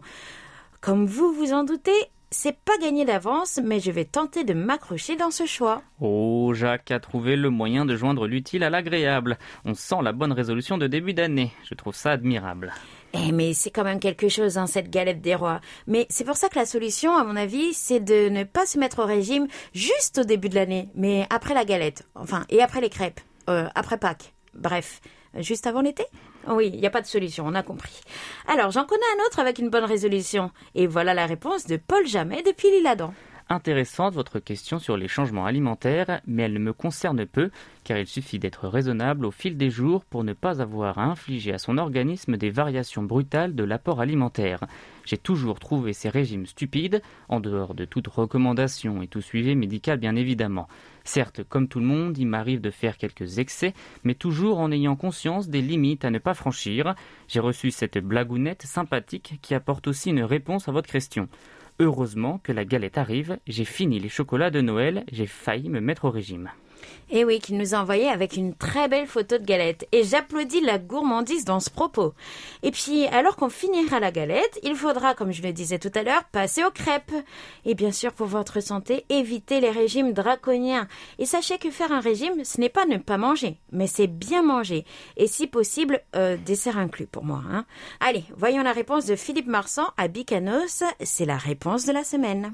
Comme 0.79 1.05
vous 1.05 1.33
vous 1.33 1.51
en 1.51 1.65
doutez, 1.65 1.91
c'est 2.31 2.57
pas 2.57 2.77
gagné 2.81 3.03
d'avance, 3.03 3.59
mais 3.61 3.81
je 3.81 3.91
vais 3.91 4.05
tenter 4.05 4.45
de 4.45 4.53
m'accrocher 4.53 5.17
dans 5.17 5.29
ce 5.29 5.45
choix. 5.45 5.81
Oh, 5.99 6.53
Jacques 6.53 6.91
a 6.91 7.01
trouvé 7.01 7.35
le 7.35 7.49
moyen 7.49 7.83
de 7.85 7.97
joindre 7.97 8.27
l'utile 8.27 8.63
à 8.63 8.69
l'agréable. 8.69 9.37
On 9.65 9.73
sent 9.73 10.01
la 10.03 10.13
bonne 10.13 10.31
résolution 10.31 10.77
de 10.77 10.87
début 10.87 11.13
d'année. 11.13 11.51
Je 11.65 11.75
trouve 11.75 11.95
ça 11.95 12.11
admirable. 12.11 12.71
Eh, 13.13 13.31
mais 13.31 13.53
c'est 13.53 13.69
quand 13.69 13.83
même 13.83 13.99
quelque 13.99 14.27
chose, 14.27 14.57
hein, 14.57 14.65
cette 14.65 14.89
galette 14.89 15.21
des 15.21 15.35
rois. 15.35 15.61
Mais 15.85 16.07
c'est 16.09 16.23
pour 16.23 16.35
ça 16.35 16.49
que 16.49 16.57
la 16.57 16.65
solution, 16.65 17.15
à 17.15 17.23
mon 17.23 17.35
avis, 17.35 17.73
c'est 17.73 17.99
de 17.99 18.29
ne 18.29 18.43
pas 18.43 18.65
se 18.65 18.79
mettre 18.79 19.03
au 19.03 19.05
régime 19.05 19.47
juste 19.73 20.19
au 20.19 20.23
début 20.23 20.49
de 20.49 20.55
l'année, 20.55 20.89
mais 20.95 21.27
après 21.29 21.53
la 21.53 21.63
galette. 21.63 22.07
Enfin, 22.15 22.45
et 22.49 22.61
après 22.61 22.81
les 22.81 22.89
crêpes. 22.89 23.21
Euh, 23.49 23.67
après 23.75 23.97
Pâques. 23.97 24.33
Bref, 24.55 24.99
juste 25.35 25.67
avant 25.67 25.81
l'été? 25.81 26.05
Oui, 26.47 26.71
il 26.73 26.79
n'y 26.79 26.87
a 26.87 26.89
pas 26.89 27.01
de 27.01 27.07
solution, 27.07 27.45
on 27.47 27.53
a 27.53 27.63
compris. 27.63 28.01
Alors, 28.47 28.71
j'en 28.71 28.85
connais 28.85 29.01
un 29.17 29.25
autre 29.25 29.39
avec 29.39 29.59
une 29.59 29.69
bonne 29.69 29.85
résolution. 29.85 30.51
Et 30.75 30.87
voilà 30.87 31.13
la 31.13 31.25
réponse 31.25 31.67
de 31.67 31.77
Paul 31.77 32.07
Jamais 32.07 32.41
depuis 32.41 32.71
l'Île-Adam 32.71 33.13
intéressante 33.49 34.13
votre 34.13 34.39
question 34.39 34.79
sur 34.79 34.97
les 34.97 35.07
changements 35.07 35.45
alimentaires, 35.45 36.21
mais 36.27 36.43
elle 36.43 36.53
ne 36.53 36.59
me 36.59 36.73
concerne 36.73 37.25
peu, 37.25 37.49
car 37.83 37.97
il 37.97 38.07
suffit 38.07 38.39
d'être 38.39 38.67
raisonnable 38.67 39.25
au 39.25 39.31
fil 39.31 39.57
des 39.57 39.69
jours 39.69 40.05
pour 40.05 40.23
ne 40.23 40.33
pas 40.33 40.61
avoir 40.61 40.97
à 40.97 41.03
infliger 41.03 41.53
à 41.53 41.57
son 41.57 41.77
organisme 41.77 42.37
des 42.37 42.49
variations 42.49 43.03
brutales 43.03 43.55
de 43.55 43.63
l'apport 43.63 44.01
alimentaire. 44.01 44.61
J'ai 45.05 45.17
toujours 45.17 45.59
trouvé 45.59 45.93
ces 45.93 46.09
régimes 46.09 46.45
stupides, 46.45 47.01
en 47.29 47.39
dehors 47.39 47.73
de 47.73 47.85
toute 47.85 48.07
recommandation 48.07 49.01
et 49.01 49.07
tout 49.07 49.21
suivi 49.21 49.55
médical 49.55 49.99
bien 49.99 50.15
évidemment. 50.15 50.67
Certes, 51.03 51.43
comme 51.43 51.67
tout 51.67 51.79
le 51.79 51.85
monde, 51.85 52.17
il 52.17 52.27
m'arrive 52.27 52.61
de 52.61 52.71
faire 52.71 52.97
quelques 52.97 53.39
excès, 53.39 53.73
mais 54.03 54.15
toujours 54.15 54.59
en 54.59 54.71
ayant 54.71 54.95
conscience 54.95 55.49
des 55.49 55.61
limites 55.61 56.05
à 56.05 56.11
ne 56.11 56.19
pas 56.19 56.33
franchir. 56.33 56.95
J'ai 57.27 57.41
reçu 57.41 57.71
cette 57.71 57.97
blagounette 57.97 58.63
sympathique 58.63 59.39
qui 59.41 59.53
apporte 59.53 59.87
aussi 59.87 60.11
une 60.11 60.23
réponse 60.23 60.69
à 60.69 60.71
votre 60.71 60.89
question. 60.89 61.27
Heureusement 61.79 62.39
que 62.43 62.51
la 62.51 62.65
galette 62.65 62.97
arrive, 62.97 63.39
j'ai 63.47 63.65
fini 63.65 63.99
les 63.99 64.09
chocolats 64.09 64.51
de 64.51 64.61
Noël, 64.61 65.03
j'ai 65.11 65.25
failli 65.25 65.69
me 65.69 65.81
mettre 65.81 66.05
au 66.05 66.11
régime. 66.11 66.51
Et 67.09 67.19
eh 67.19 67.25
oui, 67.25 67.39
qu'il 67.39 67.57
nous 67.57 67.75
a 67.75 67.79
envoyé 67.79 68.07
avec 68.07 68.37
une 68.37 68.55
très 68.55 68.87
belle 68.87 69.05
photo 69.05 69.37
de 69.37 69.45
galette. 69.45 69.87
Et 69.91 70.03
j'applaudis 70.03 70.61
la 70.61 70.79
gourmandise 70.79 71.45
dans 71.45 71.59
ce 71.59 71.69
propos. 71.69 72.13
Et 72.63 72.71
puis, 72.71 73.05
alors 73.07 73.35
qu'on 73.35 73.49
finira 73.49 73.99
la 73.99 74.11
galette, 74.11 74.59
il 74.63 74.75
faudra, 74.75 75.13
comme 75.13 75.31
je 75.31 75.43
le 75.43 75.53
disais 75.53 75.77
tout 75.77 75.91
à 75.93 76.01
l'heure, 76.01 76.23
passer 76.31 76.63
aux 76.63 76.71
crêpes. 76.71 77.13
Et 77.65 77.75
bien 77.75 77.91
sûr, 77.91 78.13
pour 78.13 78.27
votre 78.27 78.61
santé, 78.61 79.05
évitez 79.09 79.59
les 79.59 79.69
régimes 79.69 80.13
draconiens. 80.13 80.87
Et 81.19 81.25
sachez 81.25 81.57
que 81.59 81.69
faire 81.69 81.91
un 81.91 81.99
régime, 81.99 82.43
ce 82.43 82.59
n'est 82.59 82.69
pas 82.69 82.85
ne 82.85 82.97
pas 82.97 83.17
manger, 83.17 83.57
mais 83.71 83.87
c'est 83.87 84.07
bien 84.07 84.41
manger. 84.41 84.85
Et 85.17 85.27
si 85.27 85.45
possible, 85.45 86.01
euh, 86.15 86.37
dessert 86.37 86.77
inclus 86.77 87.07
pour 87.07 87.23
moi. 87.23 87.43
Hein. 87.51 87.65
Allez, 87.99 88.23
voyons 88.35 88.63
la 88.63 88.71
réponse 88.73 89.05
de 89.05 89.15
Philippe 89.15 89.47
Marsan 89.47 89.87
à 89.97 90.07
Bicanos. 90.07 90.83
C'est 91.01 91.25
la 91.25 91.37
réponse 91.37 91.85
de 91.85 91.91
la 91.91 92.03
semaine. 92.03 92.53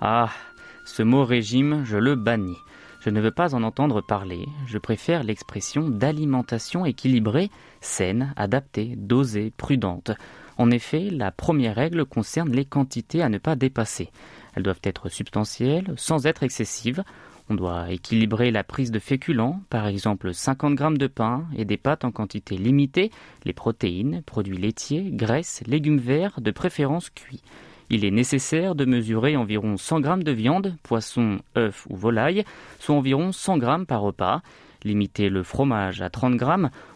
Ah, 0.00 0.30
ce 0.84 1.02
mot 1.02 1.24
régime, 1.24 1.82
je 1.84 1.96
le 1.96 2.14
bannis. 2.14 2.56
Je 3.00 3.10
ne 3.10 3.20
veux 3.20 3.32
pas 3.32 3.56
en 3.56 3.64
entendre 3.64 4.00
parler, 4.00 4.46
je 4.66 4.78
préfère 4.78 5.24
l'expression 5.24 5.88
d'alimentation 5.88 6.84
équilibrée, 6.84 7.50
saine, 7.80 8.32
adaptée, 8.36 8.94
dosée, 8.96 9.52
prudente. 9.56 10.12
En 10.56 10.70
effet, 10.70 11.08
la 11.10 11.32
première 11.32 11.74
règle 11.74 12.04
concerne 12.04 12.52
les 12.52 12.64
quantités 12.64 13.22
à 13.22 13.28
ne 13.28 13.38
pas 13.38 13.56
dépasser. 13.56 14.10
Elles 14.54 14.62
doivent 14.62 14.80
être 14.84 15.08
substantielles, 15.08 15.92
sans 15.96 16.26
être 16.26 16.44
excessives. 16.44 17.02
On 17.50 17.54
doit 17.54 17.90
équilibrer 17.90 18.52
la 18.52 18.62
prise 18.62 18.92
de 18.92 18.98
féculents, 19.00 19.60
par 19.68 19.88
exemple 19.88 20.32
50 20.32 20.78
g 20.78 20.84
de 20.96 21.06
pain 21.08 21.46
et 21.56 21.64
des 21.64 21.76
pâtes 21.76 22.04
en 22.04 22.12
quantité 22.12 22.56
limitée, 22.56 23.10
les 23.44 23.52
protéines, 23.52 24.22
produits 24.22 24.58
laitiers, 24.58 25.10
graisses, 25.10 25.62
légumes 25.66 25.98
verts, 25.98 26.40
de 26.40 26.50
préférence 26.52 27.10
cuits. 27.10 27.42
Il 27.90 28.04
est 28.04 28.10
nécessaire 28.10 28.74
de 28.74 28.84
mesurer 28.84 29.36
environ 29.36 29.76
100 29.76 30.02
g 30.02 30.24
de 30.24 30.32
viande, 30.32 30.76
poisson, 30.82 31.38
œuf 31.56 31.86
ou 31.88 31.96
volaille, 31.96 32.44
soit 32.78 32.94
environ 32.94 33.32
100 33.32 33.60
g 33.60 33.84
par 33.86 34.02
repas. 34.02 34.42
Limiter 34.84 35.28
le 35.28 35.42
fromage 35.42 36.02
à 36.02 36.10
30 36.10 36.38
g, 36.38 36.46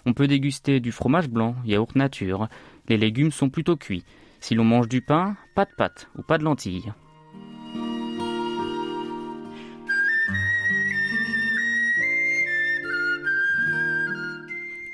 on 0.06 0.12
peut 0.12 0.28
déguster 0.28 0.80
du 0.80 0.92
fromage 0.92 1.28
blanc, 1.28 1.56
yaourt 1.64 1.96
nature. 1.96 2.48
Les 2.88 2.96
légumes 2.96 3.32
sont 3.32 3.48
plutôt 3.48 3.76
cuits. 3.76 4.04
Si 4.40 4.54
l'on 4.54 4.64
mange 4.64 4.88
du 4.88 5.00
pain, 5.02 5.36
pas 5.54 5.64
de 5.64 5.70
pâtes 5.76 6.08
ou 6.16 6.22
pas 6.22 6.38
de 6.38 6.44
lentilles. 6.44 6.92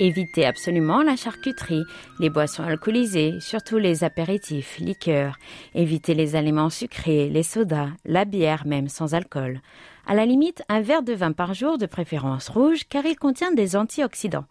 Évitez 0.00 0.47
absolument 0.47 1.02
la 1.02 1.17
charcuterie, 1.17 1.83
les 2.21 2.31
boissons 2.31 2.62
alcoolisées, 2.62 3.40
surtout 3.40 3.78
les 3.78 4.05
apéritifs, 4.05 4.78
liqueurs. 4.78 5.37
Évitez 5.75 6.14
les 6.14 6.37
aliments 6.37 6.71
sucrés, 6.71 7.28
les 7.28 7.43
sodas, 7.43 7.88
la 8.05 8.25
bière 8.25 8.64
même 8.64 8.88
sans 8.88 9.14
alcool. 9.14 9.61
À 10.07 10.14
la 10.14 10.25
limite, 10.25 10.62
un 10.69 10.83
verre 10.83 11.02
de 11.02 11.14
vin 11.14 11.33
par 11.33 11.52
jour, 11.52 11.78
de 11.78 11.87
préférence 11.87 12.49
rouge, 12.49 12.83
car 12.88 13.05
il 13.07 13.17
contient 13.17 13.50
des 13.50 13.75
antioxydants. 13.75 14.47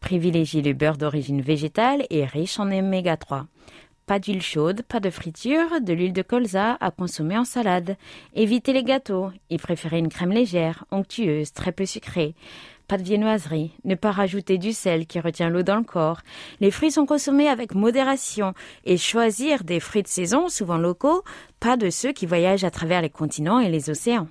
Privilégiez 0.00 0.62
le 0.62 0.72
beurre 0.72 0.96
d'origine 0.96 1.42
végétale 1.42 2.06
et 2.08 2.24
riche 2.24 2.58
en 2.58 2.72
oméga 2.72 3.18
3. 3.18 3.46
Pas 4.06 4.20
d'huile 4.20 4.40
chaude, 4.40 4.82
pas 4.82 5.00
de 5.00 5.10
friture, 5.10 5.80
de 5.80 5.92
l'huile 5.92 6.12
de 6.12 6.22
colza 6.22 6.78
à 6.80 6.92
consommer 6.92 7.36
en 7.36 7.44
salade. 7.44 7.96
Évitez 8.34 8.72
les 8.72 8.84
gâteaux 8.84 9.30
et 9.50 9.58
préférez 9.58 9.98
une 9.98 10.10
crème 10.10 10.30
légère, 10.30 10.84
onctueuse, 10.92 11.52
très 11.52 11.72
peu 11.72 11.84
sucrée. 11.84 12.36
Pas 12.88 12.98
de 12.98 13.02
viennoiserie, 13.02 13.72
ne 13.84 13.96
pas 13.96 14.12
rajouter 14.12 14.58
du 14.58 14.72
sel 14.72 15.06
qui 15.06 15.18
retient 15.18 15.48
l'eau 15.48 15.64
dans 15.64 15.76
le 15.76 15.82
corps. 15.82 16.20
Les 16.60 16.70
fruits 16.70 16.92
sont 16.92 17.04
consommés 17.04 17.48
avec 17.48 17.74
modération 17.74 18.54
et 18.84 18.96
choisir 18.96 19.64
des 19.64 19.80
fruits 19.80 20.04
de 20.04 20.08
saison, 20.08 20.48
souvent 20.48 20.78
locaux, 20.78 21.24
pas 21.58 21.76
de 21.76 21.90
ceux 21.90 22.12
qui 22.12 22.26
voyagent 22.26 22.62
à 22.62 22.70
travers 22.70 23.02
les 23.02 23.10
continents 23.10 23.58
et 23.58 23.70
les 23.70 23.90
océans. 23.90 24.28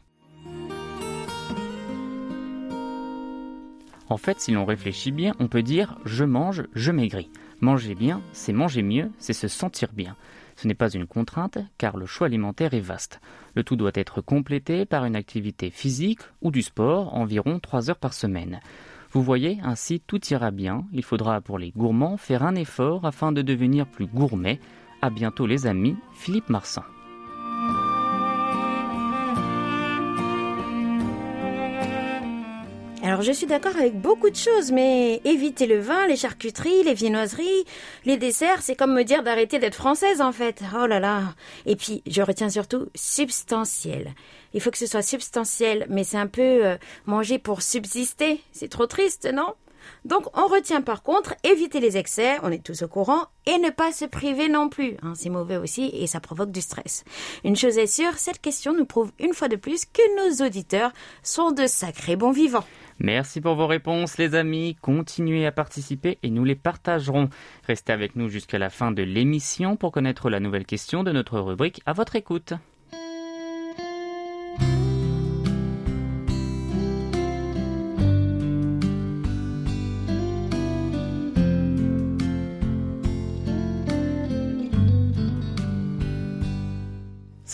En 4.08 4.18
fait, 4.18 4.40
si 4.40 4.52
l'on 4.52 4.66
réfléchit 4.66 5.12
bien, 5.12 5.34
on 5.40 5.48
peut 5.48 5.64
dire 5.64 5.98
je 6.06 6.24
mange, 6.24 6.64
je 6.76 6.92
maigris. 6.92 7.30
Manger 7.60 7.96
bien, 7.96 8.22
c'est 8.32 8.54
manger 8.54 8.84
mieux, 8.84 9.12
c'est 9.18 9.34
se 9.34 9.50
sentir 9.50 9.90
bien. 9.92 10.16
Ce 10.56 10.68
n'est 10.68 10.74
pas 10.74 10.90
une 10.90 11.08
contrainte, 11.08 11.58
car 11.78 11.98
le 11.98 12.06
choix 12.06 12.28
alimentaire 12.28 12.74
est 12.74 12.80
vaste. 12.80 13.20
Le 13.56 13.64
tout 13.64 13.76
doit 13.76 13.92
être 13.94 14.22
complété 14.22 14.86
par 14.86 15.06
une 15.06 15.16
activité 15.16 15.70
physique 15.70 16.22
ou 16.42 16.52
du 16.52 16.62
sport, 16.62 17.14
environ 17.14 17.60
3 17.60 17.90
heures 17.90 17.98
par 17.98 18.14
semaine. 18.14 18.60
Vous 19.12 19.22
voyez, 19.22 19.60
ainsi 19.64 20.02
tout 20.02 20.26
ira 20.28 20.52
bien. 20.52 20.86
Il 20.92 21.04
faudra 21.04 21.42
pour 21.42 21.58
les 21.58 21.72
gourmands 21.72 22.18
faire 22.18 22.44
un 22.44 22.56
effort 22.56 23.06
afin 23.06 23.32
de 23.32 23.42
devenir 23.42 23.86
plus 23.86 24.08
gourmet. 24.08 24.60
À 25.02 25.10
bientôt 25.10 25.46
les 25.46 25.68
amis, 25.68 25.96
Philippe 26.14 26.50
Marsan. 26.50 26.84
Alors 33.16 33.24
je 33.24 33.32
suis 33.32 33.48
d'accord 33.48 33.78
avec 33.78 33.98
beaucoup 33.98 34.30
de 34.30 34.36
choses, 34.36 34.74
mais 34.74 35.22
éviter 35.24 35.68
le 35.68 35.80
vin, 35.80 36.06
les 36.06 36.18
charcuteries, 36.18 36.84
les 36.84 36.94
viennoiseries, 36.94 37.64
les 38.04 38.18
desserts, 38.18 38.62
c'est 38.62 38.76
comme 38.76 38.94
me 38.94 39.04
dire 39.04 39.24
d'arrêter 39.24 39.58
d'être 39.58 39.76
française 39.76 40.20
en 40.20 40.34
fait. 40.34 40.62
Oh 40.78 40.86
là 40.86 41.00
là. 41.00 41.34
Et 41.66 41.78
puis 41.78 42.04
je 42.08 42.22
retiens 42.22 42.50
surtout 42.50 42.90
substantiel. 42.94 44.14
Il 44.54 44.60
faut 44.60 44.70
que 44.70 44.78
ce 44.78 44.86
soit 44.86 45.02
substantiel, 45.02 45.86
mais 45.90 46.04
c'est 46.04 46.18
un 46.18 46.28
peu 46.28 46.42
euh, 46.66 46.76
manger 47.06 47.40
pour 47.40 47.62
subsister. 47.62 48.42
C'est 48.52 48.68
trop 48.68 48.86
triste, 48.86 49.30
non? 49.34 49.54
Donc 50.06 50.26
on 50.38 50.48
retient 50.48 50.82
par 50.82 51.04
contre 51.04 51.36
éviter 51.44 51.80
les 51.80 51.98
excès, 51.98 52.38
on 52.44 52.52
est 52.52 52.64
tous 52.64 52.84
au 52.84 52.88
courant, 52.88 53.28
et 53.46 53.58
ne 53.58 53.70
pas 53.70 53.92
se 53.92 54.06
priver 54.06 54.50
non 54.50 54.70
plus. 54.70 54.98
Hein, 55.02 55.14
c'est 55.16 55.30
mauvais 55.30 55.58
aussi 55.58 55.92
et 55.94 56.08
ça 56.08 56.20
provoque 56.20 56.52
du 56.52 56.62
stress. 56.62 57.04
Une 57.44 57.56
chose 57.56 57.78
est 57.78 57.88
sûre, 57.88 58.14
cette 58.16 58.42
question 58.42 58.74
nous 58.74 58.86
prouve 58.86 59.12
une 59.20 59.34
fois 59.34 59.48
de 59.48 59.56
plus 59.56 59.86
que 59.86 60.16
nos 60.18 60.46
auditeurs 60.46 60.92
sont 61.24 61.52
de 61.52 61.68
sacrés 61.68 62.16
bons 62.16 62.32
vivants. 62.32 62.66
Merci 63.00 63.42
pour 63.42 63.56
vos 63.56 63.68
réponses 63.68 64.18
les 64.18 64.36
amis, 64.36 64.78
continuez 64.82 65.46
à 65.46 65.52
participer 65.52 66.18
et 66.24 66.30
nous 66.30 66.46
les 66.46 66.56
partagerons. 66.56 67.30
Restez 67.68 67.92
avec 67.92 68.16
nous 68.16 68.30
jusqu'à 68.30 68.58
la 68.58 68.70
fin 68.70 68.92
de 68.92 69.04
l'émission 69.04 69.76
pour 69.76 69.92
connaître 69.92 70.30
la 70.30 70.40
nouvelle 70.40 70.66
question 70.66 71.04
de 71.04 71.12
notre 71.12 71.40
rubrique 71.40 71.82
à 71.86 71.94
votre 71.94 72.16
écoute. 72.16 72.54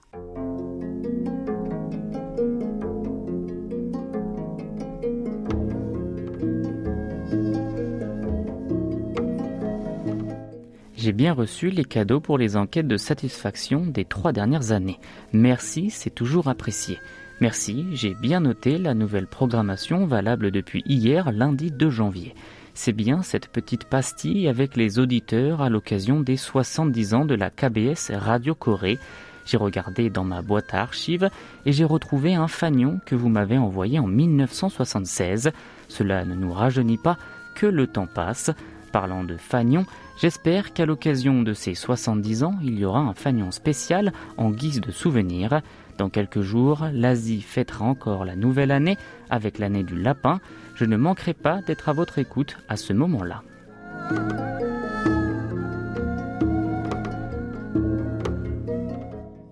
J'ai 10.95 11.12
bien 11.12 11.33
reçu 11.33 11.71
les 11.71 11.87
cadeaux 11.87 12.21
pour 12.21 12.37
les 12.37 12.59
enquêtes 12.59 12.87
de 12.87 12.99
satisfaction 12.99 13.87
des 13.87 14.04
trois 14.04 14.33
dernières 14.33 14.73
années. 14.73 15.00
Merci, 15.33 15.88
c'est 15.88 16.14
toujours 16.14 16.49
apprécié. 16.49 16.99
Merci, 17.40 17.87
j'ai 17.92 18.12
bien 18.12 18.40
noté 18.40 18.76
la 18.76 18.92
nouvelle 18.92 19.26
programmation 19.26 20.04
valable 20.04 20.50
depuis 20.50 20.83
hier, 20.85 21.33
lundi 21.33 21.71
2 21.71 21.88
janvier. 21.88 22.35
C'est 22.74 22.92
bien 22.92 23.22
cette 23.22 23.48
petite 23.48 23.84
pastille 23.84 24.48
avec 24.48 24.76
les 24.76 24.98
auditeurs 24.98 25.60
à 25.60 25.68
l'occasion 25.68 26.20
des 26.20 26.36
70 26.36 27.14
ans 27.14 27.24
de 27.24 27.34
la 27.34 27.50
KBS 27.50 28.12
Radio 28.12 28.54
Corée. 28.54 28.98
J'ai 29.44 29.56
regardé 29.56 30.10
dans 30.10 30.24
ma 30.24 30.42
boîte 30.42 30.72
à 30.72 30.82
archives 30.82 31.28
et 31.66 31.72
j'ai 31.72 31.84
retrouvé 31.84 32.34
un 32.34 32.48
fanion 32.48 33.00
que 33.04 33.14
vous 33.14 33.28
m'avez 33.28 33.58
envoyé 33.58 33.98
en 33.98 34.06
1976. 34.06 35.50
Cela 35.88 36.24
ne 36.24 36.34
nous 36.34 36.52
rajeunit 36.52 36.98
pas, 36.98 37.18
que 37.56 37.66
le 37.66 37.86
temps 37.86 38.06
passe. 38.06 38.50
Parlant 38.92 39.24
de 39.24 39.36
fanion, 39.36 39.84
j'espère 40.20 40.72
qu'à 40.72 40.86
l'occasion 40.86 41.42
de 41.42 41.52
ces 41.52 41.74
70 41.74 42.44
ans, 42.44 42.54
il 42.62 42.78
y 42.78 42.84
aura 42.84 43.00
un 43.00 43.14
fanion 43.14 43.50
spécial 43.50 44.12
en 44.36 44.50
guise 44.50 44.80
de 44.80 44.90
souvenir. 44.90 45.60
Dans 45.98 46.08
quelques 46.08 46.40
jours, 46.40 46.86
l'Asie 46.92 47.42
fêtera 47.42 47.84
encore 47.84 48.24
la 48.24 48.34
nouvelle 48.34 48.70
année 48.70 48.96
avec 49.28 49.58
l'année 49.58 49.82
du 49.82 50.00
lapin. 50.00 50.40
Je 50.80 50.87
ne 50.87 50.96
manquerai 50.96 51.34
pas 51.34 51.60
d'être 51.60 51.90
à 51.90 51.92
votre 51.92 52.18
écoute 52.18 52.56
à 52.70 52.78
ce 52.78 52.94
moment-là. 52.94 53.42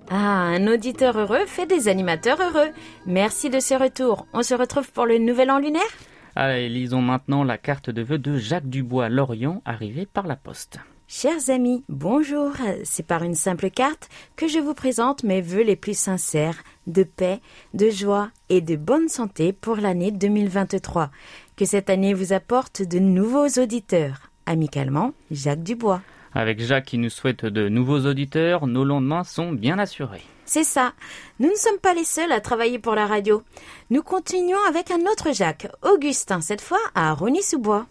Ah, 0.09 0.15
un 0.17 0.67
auditeur 0.69 1.19
heureux 1.19 1.45
fait 1.45 1.67
des 1.67 1.89
animateurs 1.89 2.41
heureux. 2.41 2.71
Merci 3.05 3.51
de 3.51 3.61
ce 3.61 3.75
retour. 3.75 4.27
On 4.33 4.43
se 4.43 4.55
retrouve 4.55 4.91
pour 4.91 5.05
le 5.05 5.19
nouvel 5.19 5.51
an 5.51 5.59
lunaire? 5.59 5.83
Allez, 6.35 6.71
lisons 6.71 7.03
maintenant 7.03 7.45
la 7.45 7.59
carte 7.59 7.91
de 7.91 8.01
vœux 8.01 8.17
de 8.17 8.39
Jacques 8.39 8.71
Dubois 8.71 9.11
Lorient, 9.11 9.61
arrivé 9.67 10.07
par 10.07 10.27
la 10.27 10.37
poste. 10.37 10.79
Chers 11.09 11.51
amis, 11.51 11.85
bonjour. 11.91 12.53
C'est 12.85 13.07
par 13.07 13.23
une 13.23 13.35
simple 13.35 13.69
carte 13.69 14.09
que 14.35 14.49
je 14.49 14.61
vous 14.61 14.73
présente 14.73 15.25
mes 15.25 15.43
vœux 15.43 15.63
les 15.63 15.77
plus 15.77 15.99
sincères 15.99 16.63
de 16.87 17.03
paix, 17.03 17.43
de 17.75 17.91
joie 17.91 18.31
et 18.49 18.61
de 18.61 18.77
bonne 18.77 19.09
santé 19.09 19.53
pour 19.53 19.77
l'année 19.77 20.11
2023. 20.11 21.11
Que 21.57 21.65
cette 21.65 21.91
année 21.91 22.15
vous 22.15 22.33
apporte 22.33 22.83
de 22.83 22.99
nouveaux 22.99 23.49
auditeurs. 23.61 24.31
Amicalement, 24.47 25.13
Jacques 25.31 25.63
Dubois. 25.63 26.01
Avec 26.35 26.61
Jacques 26.61 26.87
qui 26.87 26.99
nous 26.99 27.11
souhaite 27.11 27.45
de 27.45 27.69
nouveaux 27.69 28.07
auditeurs, 28.07 28.67
nos 28.67 28.85
lendemains 28.85 29.25
sont 29.25 29.53
bien 29.53 29.79
assurés. 29.79 30.23
C'est 30.45 30.65
ça. 30.65 30.93
Nous 31.41 31.51
ne 31.51 31.57
sommes 31.57 31.79
pas 31.79 31.95
les 31.95 32.05
seuls 32.05 32.33
à 32.33 32.41
travailler 32.41 32.79
pour 32.79 32.95
la 32.95 33.07
radio. 33.07 33.43
Nous 33.91 34.03
continuons 34.03 34.63
avec 34.69 34.91
un 34.91 35.01
autre 35.11 35.33
Jacques, 35.33 35.69
Augustin, 35.83 36.41
cette 36.41 36.63
fois 36.63 36.81
à 36.95 37.13
Rony-sous-Bois. 37.13 37.87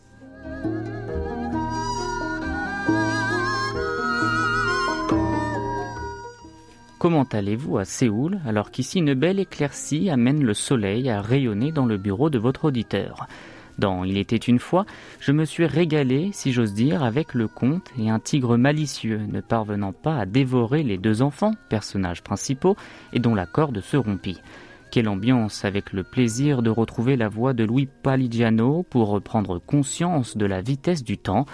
Comment 7.00 7.28
allez-vous 7.32 7.78
à 7.78 7.86
Séoul 7.86 8.40
alors 8.48 8.72
qu'ici 8.72 8.98
une 8.98 9.14
belle 9.14 9.40
éclaircie 9.40 10.10
amène 10.10 10.44
le 10.44 10.56
soleil 10.56 11.12
à 11.12 11.22
rayonner 11.22 11.72
dans 11.72 11.86
le 11.86 11.98
bureau 11.98 12.32
de 12.32 12.40
votre 12.40 12.66
auditeur? 12.66 13.28
Dans 13.78 14.04
Il 14.04 14.18
était 14.18 14.36
une 14.36 14.58
fois, 14.58 14.88
je 15.20 15.32
me 15.32 15.46
suis 15.46 15.68
régalé, 15.68 16.32
si 16.34 16.52
j'ose 16.52 16.74
dire, 16.74 17.04
avec 17.04 17.36
le 17.36 17.48
conte 17.48 17.92
et 18.00 18.10
un 18.10 18.18
tigre 18.18 18.58
malicieux 18.58 19.22
ne 19.32 19.42
parvenant 19.42 19.94
pas 19.94 20.18
à 20.18 20.26
dévorer 20.26 20.82
les 20.82 20.98
deux 20.98 21.22
enfants, 21.22 21.54
personnages 21.70 22.24
principaux, 22.24 22.76
et 23.14 23.20
dont 23.20 23.36
la 23.36 23.46
corde 23.46 23.80
se 23.80 23.96
rompit. 23.96 24.42
Quelle 24.90 25.08
ambiance 25.08 25.66
avec 25.66 25.94
le 25.94 26.04
plaisir 26.04 26.64
de 26.64 26.72
retrouver 26.72 27.16
la 27.16 27.30
voix 27.30 27.54
de 27.54 27.64
Louis 27.64 27.88
Paligiano 28.02 28.82
pour 28.90 29.10
reprendre 29.10 29.60
conscience 29.60 30.36
de 30.36 30.48
la 30.48 30.62
vitesse 30.62 31.04
du 31.04 31.20
temps, 31.20 31.46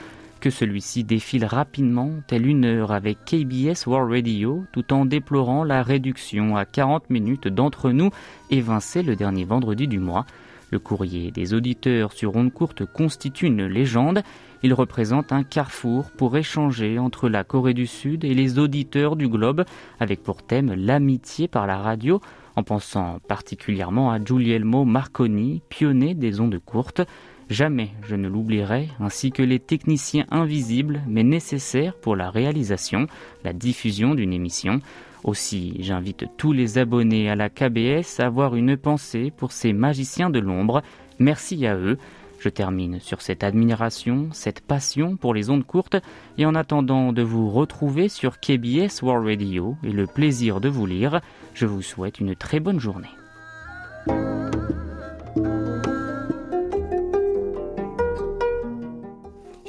que 0.44 0.50
celui-ci 0.50 1.06
défile 1.06 1.46
rapidement, 1.46 2.12
telle 2.28 2.46
une 2.46 2.66
heure 2.66 2.92
avec 2.92 3.24
KBS 3.24 3.88
World 3.88 4.12
Radio, 4.12 4.66
tout 4.74 4.92
en 4.92 5.06
déplorant 5.06 5.64
la 5.64 5.82
réduction 5.82 6.58
à 6.58 6.66
40 6.66 7.10
minutes 7.10 7.48
d'entre 7.48 7.92
nous 7.92 8.10
évincés 8.50 9.04
le 9.04 9.16
dernier 9.16 9.46
vendredi 9.46 9.88
du 9.88 10.00
mois. 10.00 10.26
Le 10.70 10.80
courrier 10.80 11.32
des 11.32 11.54
auditeurs 11.54 12.12
sur 12.12 12.36
onde 12.36 12.52
courte 12.52 12.84
constitue 12.86 13.46
une 13.46 13.66
légende. 13.68 14.22
Il 14.64 14.74
représente 14.74 15.32
un 15.32 15.44
carrefour 15.44 16.12
pour 16.12 16.36
échanger 16.36 17.00
entre 17.00 17.30
la 17.30 17.46
Corée 17.46 17.74
du 17.74 17.88
Sud 17.88 18.26
et 18.26 18.34
les 18.34 18.60
auditeurs 18.60 19.16
du 19.16 19.30
globe, 19.30 19.64
avec 20.02 20.24
pour 20.24 20.44
thème 20.44 20.74
l'amitié 20.74 21.48
par 21.48 21.68
la 21.68 21.78
radio, 21.78 22.20
en 22.58 22.64
pensant 22.64 23.20
particulièrement 23.30 24.12
à 24.12 24.22
Giulielmo 24.22 24.84
Marconi, 24.84 25.62
pionnier 25.70 26.16
des 26.16 26.42
ondes 26.42 26.60
courtes. 26.60 27.02
Jamais 27.50 27.90
je 28.08 28.16
ne 28.16 28.28
l'oublierai, 28.28 28.90
ainsi 29.00 29.32
que 29.32 29.44
les 29.44 29.60
techniciens 29.60 30.26
invisibles 30.32 31.02
mais 31.08 31.24
nécessaires 31.24 31.96
pour 31.96 32.16
la 32.16 32.30
réalisation, 32.30 33.08
la 33.44 33.54
diffusion 33.54 34.16
d'une 34.16 34.34
émission. 34.34 34.80
Aussi, 35.24 35.78
j'invite 35.80 36.26
tous 36.38 36.52
les 36.52 36.78
abonnés 36.78 37.30
à 37.30 37.36
la 37.36 37.50
KBS 37.50 38.20
à 38.20 38.26
avoir 38.26 38.56
une 38.56 38.76
pensée 38.76 39.32
pour 39.36 39.52
ces 39.52 39.72
magiciens 39.72 40.30
de 40.30 40.40
l'ombre. 40.40 40.82
Merci 41.20 41.66
à 41.66 41.76
eux. 41.76 41.98
Je 42.40 42.50
termine 42.50 43.00
sur 43.00 43.22
cette 43.22 43.46
admiration, 43.46 44.28
cette 44.34 44.60
passion 44.60 45.16
pour 45.16 45.34
les 45.34 45.50
ondes 45.50 45.66
courtes, 45.66 45.96
et 46.38 46.46
en 46.46 46.56
attendant 46.56 47.14
de 47.14 47.22
vous 47.22 47.50
retrouver 47.50 48.10
sur 48.10 48.42
KBS 48.42 49.02
World 49.02 49.26
Radio 49.26 49.78
et 49.82 49.92
le 49.92 50.08
plaisir 50.08 50.60
de 50.60 50.68
vous 50.68 50.86
lire, 50.86 51.22
je 51.54 51.66
vous 51.66 51.82
souhaite 51.82 52.20
une 52.20 52.36
très 52.36 52.60
bonne 52.60 52.82
journée. 52.82 53.08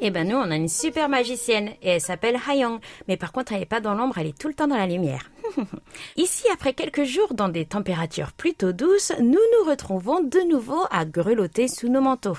Eh 0.07 0.11
ben 0.11 0.29
nous, 0.29 0.37
on 0.37 0.51
a 0.51 0.57
une 0.57 0.69
super 0.69 1.09
magicienne 1.09 1.71
et 1.81 1.89
elle 1.89 2.01
s'appelle 2.03 2.39
Hayong. 2.47 2.79
Mais 3.09 3.17
par 3.17 3.33
contre, 3.33 3.53
elle 3.53 3.61
n'est 3.61 3.65
pas 3.65 3.81
dans 3.81 3.95
l'ombre, 3.95 4.19
elle 4.19 4.27
est 4.27 4.39
tout 4.39 4.49
le 4.49 4.55
temps 4.55 4.69
dans 4.69 4.77
la 4.77 4.87
lumière. 4.87 5.31
Ici, 6.19 6.45
après 6.53 6.75
quelques 6.75 7.05
jours 7.05 7.33
dans 7.33 7.49
des 7.49 7.65
températures 7.65 8.33
plutôt 8.33 8.73
douces, 8.73 9.13
nous 9.19 9.33
nous 9.33 9.71
retrouvons 9.71 10.21
de 10.21 10.41
nouveau 10.47 10.85
à 10.91 11.07
grelotter 11.07 11.69
sous 11.69 11.89
nos 11.89 12.03
manteaux, 12.03 12.37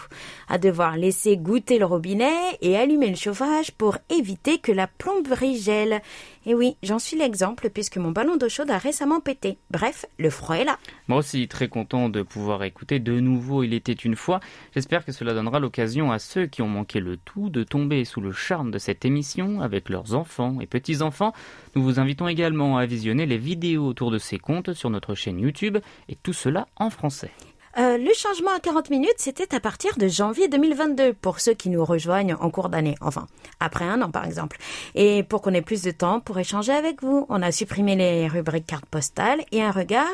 à 0.47 0.59
devoir 0.59 0.95
laisser 0.95 1.37
goûter 1.37 1.79
le 1.79 1.85
robinet 1.85 2.35
et 2.61 2.77
allumer 2.77 3.09
le 3.09 3.15
chauffage 3.15 3.71
pour 3.71 3.97
éviter 4.11 4.59
que 4.59 4.71
la 4.71 4.85
plomberie 4.85 5.57
gèle. 5.57 6.03
Et 6.47 6.53
oui, 6.53 6.77
j'en 6.83 6.99
suis 6.99 7.17
l'exemple 7.17 7.69
puisque 7.69 7.97
mon 7.97 8.11
ballon 8.11 8.37
d'eau 8.37 8.49
chaude 8.49 8.69
a 8.69 8.77
récemment 8.77 9.19
pété. 9.19 9.57
Bref, 9.71 10.05
le 10.19 10.29
froid 10.29 10.55
est 10.55 10.63
là. 10.63 10.77
Moi 11.07 11.17
aussi, 11.17 11.47
très 11.47 11.67
content 11.67 12.07
de 12.07 12.21
pouvoir 12.21 12.63
écouter 12.63 12.99
de 12.99 13.19
nouveau 13.19 13.63
Il 13.63 13.73
était 13.73 13.93
une 13.93 14.15
fois. 14.15 14.39
J'espère 14.73 15.05
que 15.05 15.11
cela 15.11 15.33
donnera 15.33 15.59
l'occasion 15.59 16.11
à 16.11 16.19
ceux 16.19 16.45
qui 16.45 16.61
ont 16.61 16.67
manqué 16.67 16.99
le 16.99 17.17
tout 17.17 17.49
de 17.49 17.63
tomber 17.63 18.05
sous 18.05 18.21
le 18.21 18.31
charme 18.31 18.69
de 18.69 18.77
cette 18.77 19.05
émission 19.05 19.61
avec 19.61 19.89
leurs 19.89 20.13
enfants 20.13 20.59
et 20.61 20.67
petits-enfants. 20.67 21.33
Nous 21.75 21.81
vous 21.81 21.99
invitons 21.99 22.27
également 22.27 22.77
à 22.77 22.85
visionner 22.85 23.25
les 23.25 23.37
vidéos 23.39 23.87
autour 23.87 24.11
de 24.11 24.19
ces 24.19 24.37
contes 24.37 24.73
sur 24.73 24.91
notre 24.91 25.15
chaîne 25.15 25.39
YouTube 25.39 25.79
et 26.09 26.15
tout 26.15 26.33
cela 26.33 26.67
en 26.75 26.91
français. 26.91 27.31
Euh, 27.77 27.97
le 27.97 28.13
changement 28.13 28.51
à 28.55 28.59
40 28.59 28.89
minutes, 28.89 29.15
c'était 29.17 29.53
à 29.53 29.59
partir 29.59 29.97
de 29.97 30.07
janvier 30.07 30.47
2022 30.47 31.13
pour 31.13 31.41
ceux 31.41 31.53
qui 31.53 31.69
nous 31.69 31.83
rejoignent 31.83 32.35
en 32.39 32.49
cours 32.49 32.69
d'année, 32.69 32.95
enfin 33.01 33.27
après 33.59 33.83
un 33.83 34.01
an 34.01 34.11
par 34.11 34.25
exemple. 34.25 34.57
Et 34.95 35.23
pour 35.23 35.41
qu'on 35.41 35.53
ait 35.53 35.61
plus 35.61 35.81
de 35.81 35.91
temps 35.91 36.21
pour 36.21 36.39
échanger 36.39 36.71
avec 36.71 37.03
vous, 37.03 37.25
on 37.27 37.41
a 37.41 37.51
supprimé 37.51 37.95
les 37.95 38.27
rubriques 38.27 38.67
cartes 38.67 38.85
postales 38.85 39.43
et 39.51 39.61
un 39.61 39.71
regard 39.71 40.13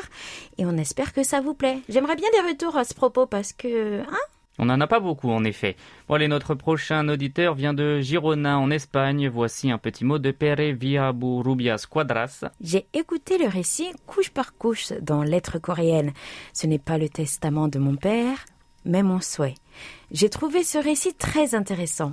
et 0.58 0.66
on 0.66 0.76
espère 0.76 1.12
que 1.12 1.22
ça 1.22 1.40
vous 1.40 1.54
plaît. 1.54 1.78
J'aimerais 1.88 2.16
bien 2.16 2.28
des 2.32 2.48
retours 2.48 2.76
à 2.76 2.84
ce 2.84 2.94
propos 2.94 3.26
parce 3.26 3.52
que... 3.52 4.00
Hein 4.00 4.18
on 4.62 4.66
n'en 4.66 4.80
a 4.80 4.86
pas 4.86 5.00
beaucoup 5.00 5.28
en 5.32 5.42
effet. 5.42 5.74
Bon 6.06 6.14
allez, 6.14 6.28
notre 6.28 6.54
prochain 6.54 7.08
auditeur 7.08 7.54
vient 7.54 7.74
de 7.74 8.00
Girona 8.00 8.60
en 8.60 8.70
Espagne. 8.70 9.28
Voici 9.28 9.72
un 9.72 9.78
petit 9.78 10.04
mot 10.04 10.20
de 10.20 10.30
Pere 10.30 10.76
Rubias 11.44 11.84
Quadras. 11.90 12.44
J'ai 12.60 12.86
écouté 12.92 13.38
le 13.38 13.48
récit 13.48 13.90
couche 14.06 14.30
par 14.30 14.56
couche 14.56 14.92
dans 15.02 15.24
Lettres 15.24 15.58
coréennes. 15.58 16.12
Ce 16.52 16.68
n'est 16.68 16.78
pas 16.78 16.96
le 16.96 17.08
testament 17.08 17.66
de 17.66 17.80
mon 17.80 17.96
père, 17.96 18.38
mais 18.84 19.02
mon 19.02 19.20
souhait. 19.20 19.56
J'ai 20.12 20.28
trouvé 20.28 20.62
ce 20.62 20.78
récit 20.78 21.14
très 21.14 21.56
intéressant. 21.56 22.12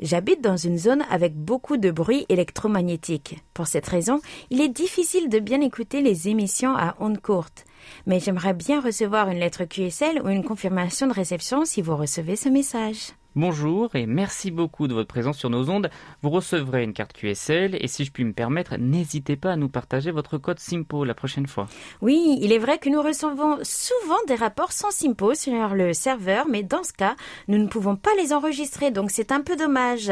J'habite 0.00 0.40
dans 0.40 0.56
une 0.56 0.78
zone 0.78 1.04
avec 1.10 1.34
beaucoup 1.34 1.76
de 1.76 1.90
bruit 1.90 2.24
électromagnétique. 2.28 3.38
Pour 3.52 3.66
cette 3.66 3.86
raison, 3.86 4.20
il 4.50 4.60
est 4.60 4.68
difficile 4.68 5.28
de 5.28 5.40
bien 5.40 5.60
écouter 5.60 6.02
les 6.02 6.28
émissions 6.28 6.76
à 6.76 6.94
ondes 7.00 7.20
courtes. 7.20 7.64
Mais 8.06 8.20
j'aimerais 8.20 8.54
bien 8.54 8.80
recevoir 8.80 9.28
une 9.28 9.38
lettre 9.38 9.64
QSL 9.64 10.22
ou 10.22 10.28
une 10.28 10.44
confirmation 10.44 11.08
de 11.08 11.12
réception 11.12 11.64
si 11.64 11.82
vous 11.82 11.96
recevez 11.96 12.36
ce 12.36 12.48
message. 12.48 13.12
Bonjour 13.36 13.94
et 13.94 14.06
merci 14.06 14.50
beaucoup 14.50 14.88
de 14.88 14.94
votre 14.94 15.06
présence 15.06 15.36
sur 15.36 15.50
nos 15.50 15.68
ondes. 15.68 15.90
Vous 16.22 16.30
recevrez 16.30 16.82
une 16.82 16.94
carte 16.94 17.12
QSL 17.12 17.76
et 17.78 17.86
si 17.86 18.04
je 18.04 18.10
puis 18.10 18.24
me 18.24 18.32
permettre, 18.32 18.76
n'hésitez 18.78 19.36
pas 19.36 19.52
à 19.52 19.56
nous 19.56 19.68
partager 19.68 20.10
votre 20.10 20.38
code 20.38 20.58
SIMPO 20.58 21.04
la 21.04 21.14
prochaine 21.14 21.46
fois. 21.46 21.68
Oui, 22.00 22.38
il 22.40 22.52
est 22.52 22.58
vrai 22.58 22.78
que 22.78 22.88
nous 22.88 23.02
recevons 23.02 23.58
souvent 23.62 24.18
des 24.26 24.34
rapports 24.34 24.72
sans 24.72 24.90
SIMPO 24.90 25.34
sur 25.34 25.74
le 25.74 25.92
serveur, 25.92 26.46
mais 26.48 26.62
dans 26.62 26.82
ce 26.82 26.92
cas, 26.94 27.16
nous 27.48 27.58
ne 27.58 27.68
pouvons 27.68 27.96
pas 27.96 28.10
les 28.16 28.32
enregistrer, 28.32 28.90
donc 28.90 29.10
c'est 29.10 29.30
un 29.30 29.42
peu 29.42 29.56
dommage. 29.56 30.10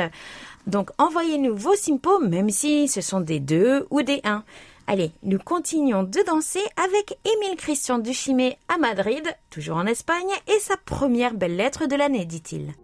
Donc 0.67 0.91
envoyez-nous 0.99 1.57
vos 1.57 1.75
SIMPO, 1.75 2.21
même 2.21 2.51
si 2.51 2.87
ce 2.87 3.01
sont 3.01 3.21
des 3.21 3.41
2 3.41 3.87
ou 3.91 4.03
des 4.03 4.21
1. 4.25 4.45
Allez, 4.87 5.11
nous 5.25 5.39
continuons 5.39 6.05
de 6.05 6.25
danser 6.27 6.63
avec 6.77 7.19
Émile 7.25 7.57
Christian 7.57 7.99
Duchimé 7.99 8.59
à 8.69 8.79
Madrid, 8.79 9.25
toujours 9.51 9.79
en 9.79 9.87
Espagne, 9.87 10.31
et 10.47 10.61
sa 10.61 10.77
première 10.77 11.35
belle 11.35 11.57
lettre 11.57 11.89
de 11.89 11.97
l'année, 11.97 12.25
dit-il. 12.25 12.75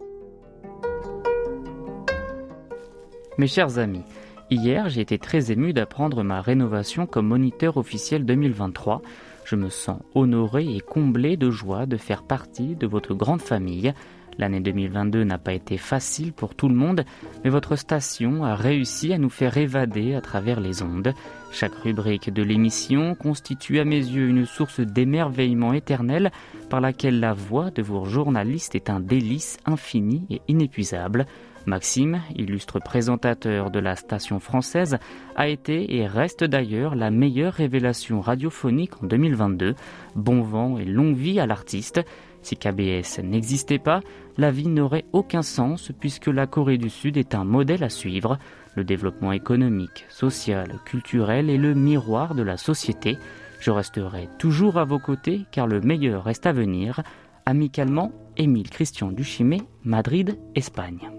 Mes 3.39 3.47
chers 3.47 3.79
amis, 3.79 4.03
hier 4.51 4.89
j'ai 4.89 5.01
été 5.01 5.17
très 5.17 5.51
ému 5.51 5.73
d'apprendre 5.73 6.21
ma 6.21 6.39
rénovation 6.39 7.07
comme 7.07 7.27
moniteur 7.27 7.77
officiel 7.77 8.25
2023. 8.25 9.01
Je 9.43 9.55
me 9.55 9.69
sens 9.69 9.99
honoré 10.13 10.75
et 10.75 10.79
comblé 10.79 11.35
de 11.35 11.49
joie 11.49 11.87
de 11.87 11.97
faire 11.97 12.21
partie 12.21 12.75
de 12.75 12.85
votre 12.85 13.15
grande 13.15 13.41
famille. 13.41 13.91
L'année 14.37 14.59
2022 14.59 15.23
n'a 15.23 15.39
pas 15.39 15.53
été 15.53 15.77
facile 15.77 16.31
pour 16.31 16.53
tout 16.53 16.69
le 16.69 16.75
monde, 16.75 17.05
mais 17.43 17.49
votre 17.49 17.75
station 17.75 18.43
a 18.43 18.53
réussi 18.53 19.13
à 19.13 19.17
nous 19.17 19.31
faire 19.31 19.57
évader 19.57 20.13
à 20.13 20.21
travers 20.21 20.59
les 20.59 20.83
ondes. 20.83 21.15
Chaque 21.53 21.75
rubrique 21.75 22.33
de 22.33 22.41
l'émission 22.41 23.13
constitue 23.13 23.79
à 23.79 23.85
mes 23.85 23.99
yeux 23.99 24.27
une 24.27 24.47
source 24.47 24.79
d'émerveillement 24.79 25.73
éternel 25.73 26.31
par 26.67 26.81
laquelle 26.81 27.19
la 27.19 27.33
voix 27.33 27.69
de 27.69 27.83
vos 27.83 28.05
journalistes 28.05 28.73
est 28.73 28.89
un 28.89 28.99
délice 28.99 29.59
infini 29.67 30.25
et 30.31 30.41
inépuisable. 30.47 31.27
Maxime, 31.67 32.21
illustre 32.35 32.79
présentateur 32.79 33.69
de 33.69 33.77
la 33.77 33.95
station 33.95 34.39
française, 34.39 34.97
a 35.35 35.47
été 35.47 35.95
et 35.95 36.07
reste 36.07 36.43
d'ailleurs 36.43 36.95
la 36.95 37.11
meilleure 37.11 37.53
révélation 37.53 38.19
radiophonique 38.19 39.03
en 39.03 39.05
2022. 39.05 39.75
Bon 40.15 40.41
vent 40.41 40.79
et 40.79 40.85
longue 40.85 41.15
vie 41.15 41.39
à 41.39 41.45
l'artiste. 41.45 42.01
Si 42.41 42.57
KBS 42.57 43.19
n'existait 43.23 43.79
pas, 43.79 44.01
la 44.37 44.49
vie 44.49 44.67
n'aurait 44.67 45.05
aucun 45.13 45.43
sens 45.43 45.91
puisque 45.99 46.27
la 46.27 46.47
Corée 46.47 46.79
du 46.79 46.89
Sud 46.89 47.15
est 47.15 47.35
un 47.35 47.45
modèle 47.45 47.83
à 47.83 47.89
suivre. 47.89 48.39
Le 48.75 48.83
développement 48.83 49.31
économique, 49.31 50.05
social, 50.09 50.79
culturel 50.85 51.49
est 51.49 51.57
le 51.57 51.73
miroir 51.73 52.35
de 52.35 52.43
la 52.43 52.57
société. 52.57 53.17
Je 53.59 53.71
resterai 53.71 54.29
toujours 54.39 54.77
à 54.77 54.85
vos 54.85 54.99
côtés 54.99 55.45
car 55.51 55.67
le 55.67 55.79
meilleur 55.81 56.23
reste 56.23 56.45
à 56.45 56.53
venir. 56.53 57.01
Amicalement, 57.45 58.11
Émile 58.37 58.69
Christian 58.69 59.11
Duchimé, 59.11 59.61
Madrid, 59.83 60.39
Espagne. 60.55 61.09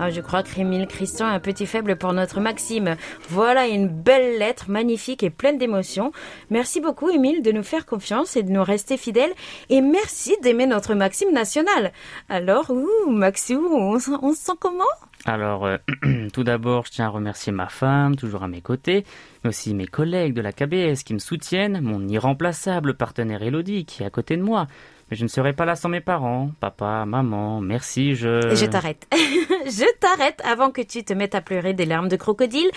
Ah, 0.00 0.10
je 0.10 0.20
crois 0.20 0.44
que 0.44 0.54
Rémile 0.54 0.86
Christian 0.86 1.26
a 1.26 1.30
un 1.30 1.40
petit 1.40 1.66
faible 1.66 1.96
pour 1.96 2.12
notre 2.12 2.38
Maxime. 2.38 2.94
Voilà 3.30 3.66
une 3.66 3.88
belle 3.88 4.38
lettre, 4.38 4.70
magnifique 4.70 5.24
et 5.24 5.30
pleine 5.30 5.58
d'émotions. 5.58 6.12
Merci 6.50 6.80
beaucoup, 6.80 7.10
Émile, 7.10 7.42
de 7.42 7.50
nous 7.50 7.64
faire 7.64 7.84
confiance 7.84 8.36
et 8.36 8.44
de 8.44 8.52
nous 8.52 8.62
rester 8.62 8.96
fidèles. 8.96 9.32
Et 9.70 9.80
merci 9.80 10.36
d'aimer 10.40 10.66
notre 10.66 10.94
Maxime 10.94 11.32
national. 11.32 11.92
Alors, 12.28 12.70
ouh, 12.70 13.10
Maxime, 13.10 13.66
on, 13.66 13.98
se 13.98 14.12
sent 14.34 14.52
comment? 14.60 14.84
Alors, 15.24 15.66
euh, 15.66 15.78
tout 16.32 16.44
d'abord, 16.44 16.86
je 16.86 16.92
tiens 16.92 17.06
à 17.06 17.10
remercier 17.10 17.50
ma 17.50 17.68
femme, 17.68 18.14
toujours 18.14 18.44
à 18.44 18.48
mes 18.48 18.60
côtés, 18.60 19.04
mais 19.42 19.48
aussi 19.48 19.74
mes 19.74 19.88
collègues 19.88 20.32
de 20.32 20.42
la 20.42 20.52
KBS 20.52 21.02
qui 21.04 21.12
me 21.12 21.18
soutiennent, 21.18 21.80
mon 21.80 22.06
irremplaçable 22.06 22.94
partenaire 22.94 23.42
Elodie 23.42 23.84
qui 23.84 24.04
est 24.04 24.06
à 24.06 24.10
côté 24.10 24.36
de 24.36 24.42
moi, 24.42 24.68
mais 25.10 25.16
je 25.16 25.22
ne 25.22 25.28
serai 25.28 25.52
pas 25.52 25.64
là 25.64 25.76
sans 25.76 25.88
mes 25.88 26.00
parents. 26.00 26.50
Papa, 26.60 27.04
maman, 27.06 27.60
merci, 27.60 28.14
je... 28.14 28.54
Je 28.54 28.66
t'arrête. 28.66 29.06
je 29.12 29.98
t'arrête 29.98 30.40
avant 30.44 30.70
que 30.70 30.82
tu 30.82 31.04
te 31.04 31.12
mettes 31.12 31.34
à 31.34 31.40
pleurer 31.40 31.74
des 31.74 31.86
larmes 31.86 32.08
de 32.08 32.16
crocodile. 32.16 32.70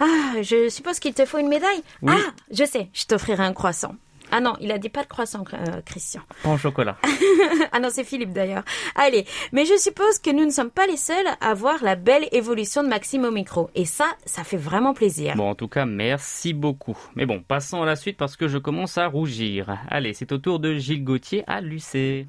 Ah, 0.00 0.42
je 0.42 0.68
suppose 0.68 0.98
qu'il 0.98 1.14
te 1.14 1.24
faut 1.24 1.38
une 1.38 1.48
médaille. 1.48 1.82
Ah, 2.06 2.16
je 2.50 2.64
sais, 2.64 2.88
je 2.92 3.04
t'offrirai 3.04 3.44
un 3.44 3.52
croissant. 3.52 3.94
Ah 4.30 4.40
non, 4.40 4.54
il 4.60 4.72
a 4.72 4.78
dit 4.78 4.88
pas 4.88 5.02
de 5.02 5.08
croissant, 5.08 5.44
euh, 5.52 5.80
Christian. 5.84 6.22
Pas 6.42 6.48
en 6.48 6.56
chocolat. 6.56 6.96
ah 7.72 7.80
non, 7.80 7.88
c'est 7.90 8.04
Philippe 8.04 8.32
d'ailleurs. 8.32 8.64
Allez, 8.96 9.26
mais 9.52 9.64
je 9.64 9.76
suppose 9.78 10.18
que 10.18 10.30
nous 10.30 10.44
ne 10.44 10.50
sommes 10.50 10.70
pas 10.70 10.86
les 10.86 10.96
seuls 10.96 11.26
à 11.40 11.54
voir 11.54 11.82
la 11.82 11.94
belle 11.96 12.28
évolution 12.32 12.82
de 12.82 12.88
Maxime 12.88 13.24
au 13.24 13.30
micro. 13.30 13.70
Et 13.74 13.84
ça, 13.84 14.06
ça 14.24 14.44
fait 14.44 14.56
vraiment 14.56 14.94
plaisir. 14.94 15.36
Bon, 15.36 15.50
en 15.50 15.54
tout 15.54 15.68
cas, 15.68 15.86
merci 15.86 16.52
beaucoup. 16.52 16.96
Mais 17.14 17.26
bon, 17.26 17.42
passons 17.46 17.82
à 17.82 17.86
la 17.86 17.96
suite 17.96 18.16
parce 18.16 18.36
que 18.36 18.48
je 18.48 18.58
commence 18.58 18.98
à 18.98 19.06
rougir. 19.06 19.78
Allez, 19.88 20.14
c'est 20.14 20.32
au 20.32 20.38
tour 20.38 20.58
de 20.58 20.74
Gilles 20.74 21.04
Gauthier 21.04 21.44
à 21.46 21.60
Lucé. 21.60 22.26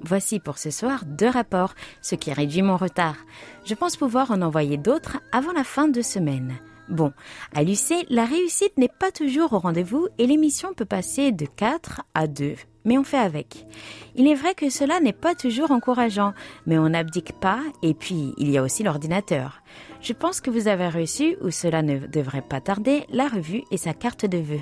Voici 0.00 0.38
pour 0.38 0.58
ce 0.58 0.70
soir 0.70 1.04
deux 1.04 1.28
rapports, 1.28 1.74
ce 2.00 2.14
qui 2.14 2.32
réduit 2.32 2.62
mon 2.62 2.76
retard. 2.76 3.16
Je 3.64 3.74
pense 3.74 3.96
pouvoir 3.96 4.30
en 4.30 4.42
envoyer 4.42 4.76
d'autres 4.76 5.18
avant 5.32 5.52
la 5.52 5.64
fin 5.64 5.88
de 5.88 6.02
semaine. 6.02 6.58
Bon, 6.88 7.12
à 7.54 7.64
l'UC, 7.64 8.06
la 8.10 8.24
réussite 8.24 8.78
n'est 8.78 8.88
pas 8.88 9.10
toujours 9.10 9.52
au 9.52 9.58
rendez-vous 9.58 10.06
et 10.18 10.26
l'émission 10.26 10.72
peut 10.72 10.84
passer 10.84 11.32
de 11.32 11.44
4 11.44 12.02
à 12.14 12.28
2, 12.28 12.54
mais 12.84 12.96
on 12.96 13.02
fait 13.02 13.18
avec. 13.18 13.66
Il 14.14 14.28
est 14.28 14.34
vrai 14.34 14.54
que 14.54 14.70
cela 14.70 15.00
n'est 15.00 15.12
pas 15.12 15.34
toujours 15.34 15.72
encourageant, 15.72 16.32
mais 16.64 16.78
on 16.78 16.90
n'abdique 16.90 17.32
pas 17.40 17.58
et 17.82 17.92
puis 17.92 18.34
il 18.38 18.50
y 18.50 18.56
a 18.56 18.62
aussi 18.62 18.84
l'ordinateur. 18.84 19.62
Je 20.00 20.12
pense 20.12 20.40
que 20.40 20.50
vous 20.50 20.68
avez 20.68 20.88
reçu, 20.88 21.36
ou 21.42 21.50
cela 21.50 21.82
ne 21.82 21.98
devrait 22.06 22.42
pas 22.42 22.60
tarder, 22.60 23.04
la 23.10 23.26
revue 23.26 23.62
et 23.72 23.76
sa 23.76 23.92
carte 23.92 24.24
de 24.24 24.38
vœux. 24.38 24.60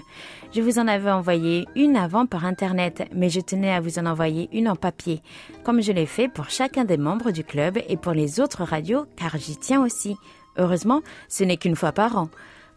Je 0.54 0.62
vous 0.62 0.78
en 0.78 0.88
avais 0.88 1.10
envoyé 1.10 1.66
une 1.76 1.96
avant 1.96 2.24
par 2.24 2.46
Internet, 2.46 3.06
mais 3.14 3.28
je 3.28 3.40
tenais 3.40 3.72
à 3.72 3.80
vous 3.80 3.98
en 3.98 4.06
envoyer 4.06 4.48
une 4.52 4.68
en 4.68 4.76
papier, 4.76 5.20
comme 5.62 5.82
je 5.82 5.92
l'ai 5.92 6.06
fait 6.06 6.28
pour 6.28 6.48
chacun 6.48 6.84
des 6.84 6.96
membres 6.96 7.30
du 7.32 7.44
club 7.44 7.78
et 7.88 7.98
pour 7.98 8.12
les 8.12 8.40
autres 8.40 8.62
radios, 8.62 9.04
car 9.16 9.36
j'y 9.36 9.58
tiens 9.58 9.82
aussi. 9.82 10.16
Heureusement, 10.56 11.02
ce 11.28 11.44
n'est 11.44 11.56
qu'une 11.56 11.76
fois 11.76 11.92
par 11.92 12.16
an. 12.16 12.28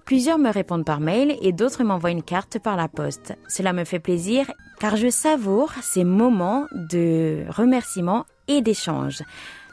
Plusieurs 0.06 0.38
me 0.38 0.50
répondent 0.50 0.86
par 0.86 1.02
mail 1.02 1.38
et 1.42 1.52
d'autres 1.52 1.84
m'envoient 1.84 2.12
une 2.12 2.24
carte 2.24 2.60
par 2.60 2.78
la 2.78 2.88
poste. 2.88 3.34
Cela 3.50 3.74
me 3.74 3.84
fait 3.84 4.00
plaisir 4.00 4.50
car 4.80 4.96
je 4.96 5.10
savoure 5.10 5.74
ces 5.82 6.04
moments 6.04 6.66
de 6.72 7.44
remerciement 7.50 8.26
et 8.48 8.62
d'échange, 8.62 9.24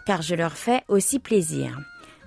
car 0.06 0.22
je 0.22 0.34
leur 0.34 0.52
fais 0.52 0.82
aussi 0.88 1.18
plaisir. 1.18 1.78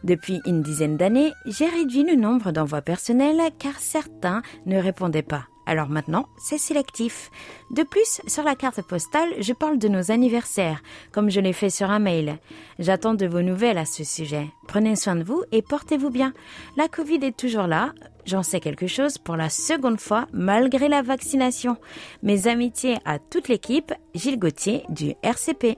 Depuis 0.04 0.40
une 0.46 0.62
dizaine 0.62 0.96
d'années, 0.96 1.34
j'ai 1.46 1.66
réduit 1.66 2.04
le 2.04 2.16
nombre 2.16 2.52
d'envois 2.52 2.82
personnels 2.82 3.42
car 3.60 3.74
certains 3.80 4.42
ne 4.66 4.78
répondaient 4.78 5.22
pas. 5.22 5.48
Alors 5.68 5.90
maintenant, 5.90 6.28
c'est 6.38 6.58
sélectif. 6.58 7.30
De 7.72 7.84
plus, 7.84 8.22
sur 8.26 8.44
la 8.44 8.56
carte 8.56 8.82
postale, 8.82 9.30
je 9.40 9.52
parle 9.52 9.78
de 9.78 9.90
nos 9.90 10.12
anniversaires, 10.12 10.82
comme 11.12 11.30
je 11.30 11.42
l'ai 11.42 11.52
fait 11.52 11.70
sur 11.70 11.92
un 11.92 12.00
mail. 12.00 12.40
J'attends 12.80 13.14
de 13.14 13.28
vos 13.28 13.42
nouvelles 13.42 13.78
à 13.78 13.86
ce 13.86 14.06
sujet. 14.06 14.48
Prenez 14.70 14.96
soin 14.96 15.18
de 15.18 15.26
vous 15.26 15.44
et 15.52 15.62
portez-vous 15.62 16.10
bien. 16.10 16.34
La 16.78 16.88
Covid 16.88 17.20
est 17.22 17.38
toujours 17.38 17.68
là. 17.68 17.92
J'en 18.26 18.44
sais 18.44 18.62
quelque 18.62 18.88
chose 18.88 19.18
pour 19.18 19.36
la 19.36 19.50
seconde 19.50 20.00
fois 20.00 20.28
malgré 20.32 20.88
la 20.88 21.02
vaccination. 21.02 21.76
Mes 22.24 22.48
amitiés 22.48 22.98
à 23.04 23.20
toute 23.20 23.50
l'équipe, 23.50 23.94
Gilles 24.16 24.40
Gauthier 24.40 24.84
du 24.88 25.16
RCP. 25.22 25.78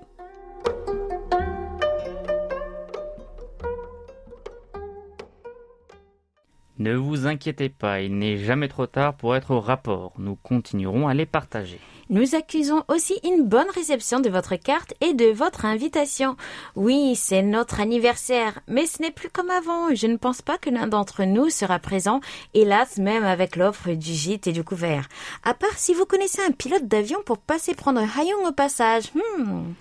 Ne 6.79 6.95
vous 6.95 7.27
inquiétez 7.27 7.67
pas, 7.67 7.99
il 7.99 8.17
n'est 8.17 8.37
jamais 8.37 8.69
trop 8.69 8.87
tard 8.87 9.13
pour 9.15 9.35
être 9.35 9.51
au 9.51 9.59
rapport. 9.59 10.13
Nous 10.17 10.35
continuerons 10.35 11.09
à 11.09 11.13
les 11.13 11.25
partager. 11.25 11.77
Nous 12.09 12.35
accusons 12.35 12.83
aussi 12.87 13.19
une 13.25 13.45
bonne 13.45 13.69
réception 13.75 14.21
de 14.21 14.29
votre 14.29 14.55
carte 14.55 14.93
et 15.01 15.13
de 15.13 15.25
votre 15.25 15.65
invitation. 15.65 16.37
Oui, 16.77 17.17
c'est 17.17 17.41
notre 17.41 17.81
anniversaire, 17.81 18.61
mais 18.69 18.85
ce 18.85 19.01
n'est 19.01 19.11
plus 19.11 19.27
comme 19.27 19.49
avant. 19.49 19.93
Je 19.93 20.07
ne 20.07 20.15
pense 20.15 20.41
pas 20.41 20.57
que 20.57 20.69
l'un 20.69 20.87
d'entre 20.87 21.25
nous 21.25 21.49
sera 21.49 21.79
présent, 21.79 22.21
hélas 22.53 22.97
même 22.97 23.25
avec 23.25 23.57
l'offre 23.57 23.91
du 23.91 24.13
gîte 24.13 24.47
et 24.47 24.53
du 24.53 24.63
couvert. 24.63 25.09
À 25.43 25.53
part 25.53 25.77
si 25.77 25.93
vous 25.93 26.05
connaissez 26.05 26.41
un 26.47 26.51
pilote 26.51 26.87
d'avion 26.87 27.19
pour 27.25 27.39
passer 27.39 27.75
prendre 27.75 27.99
Hayong 27.99 28.47
au 28.47 28.53
passage. 28.53 29.11
Hmm. 29.13 29.73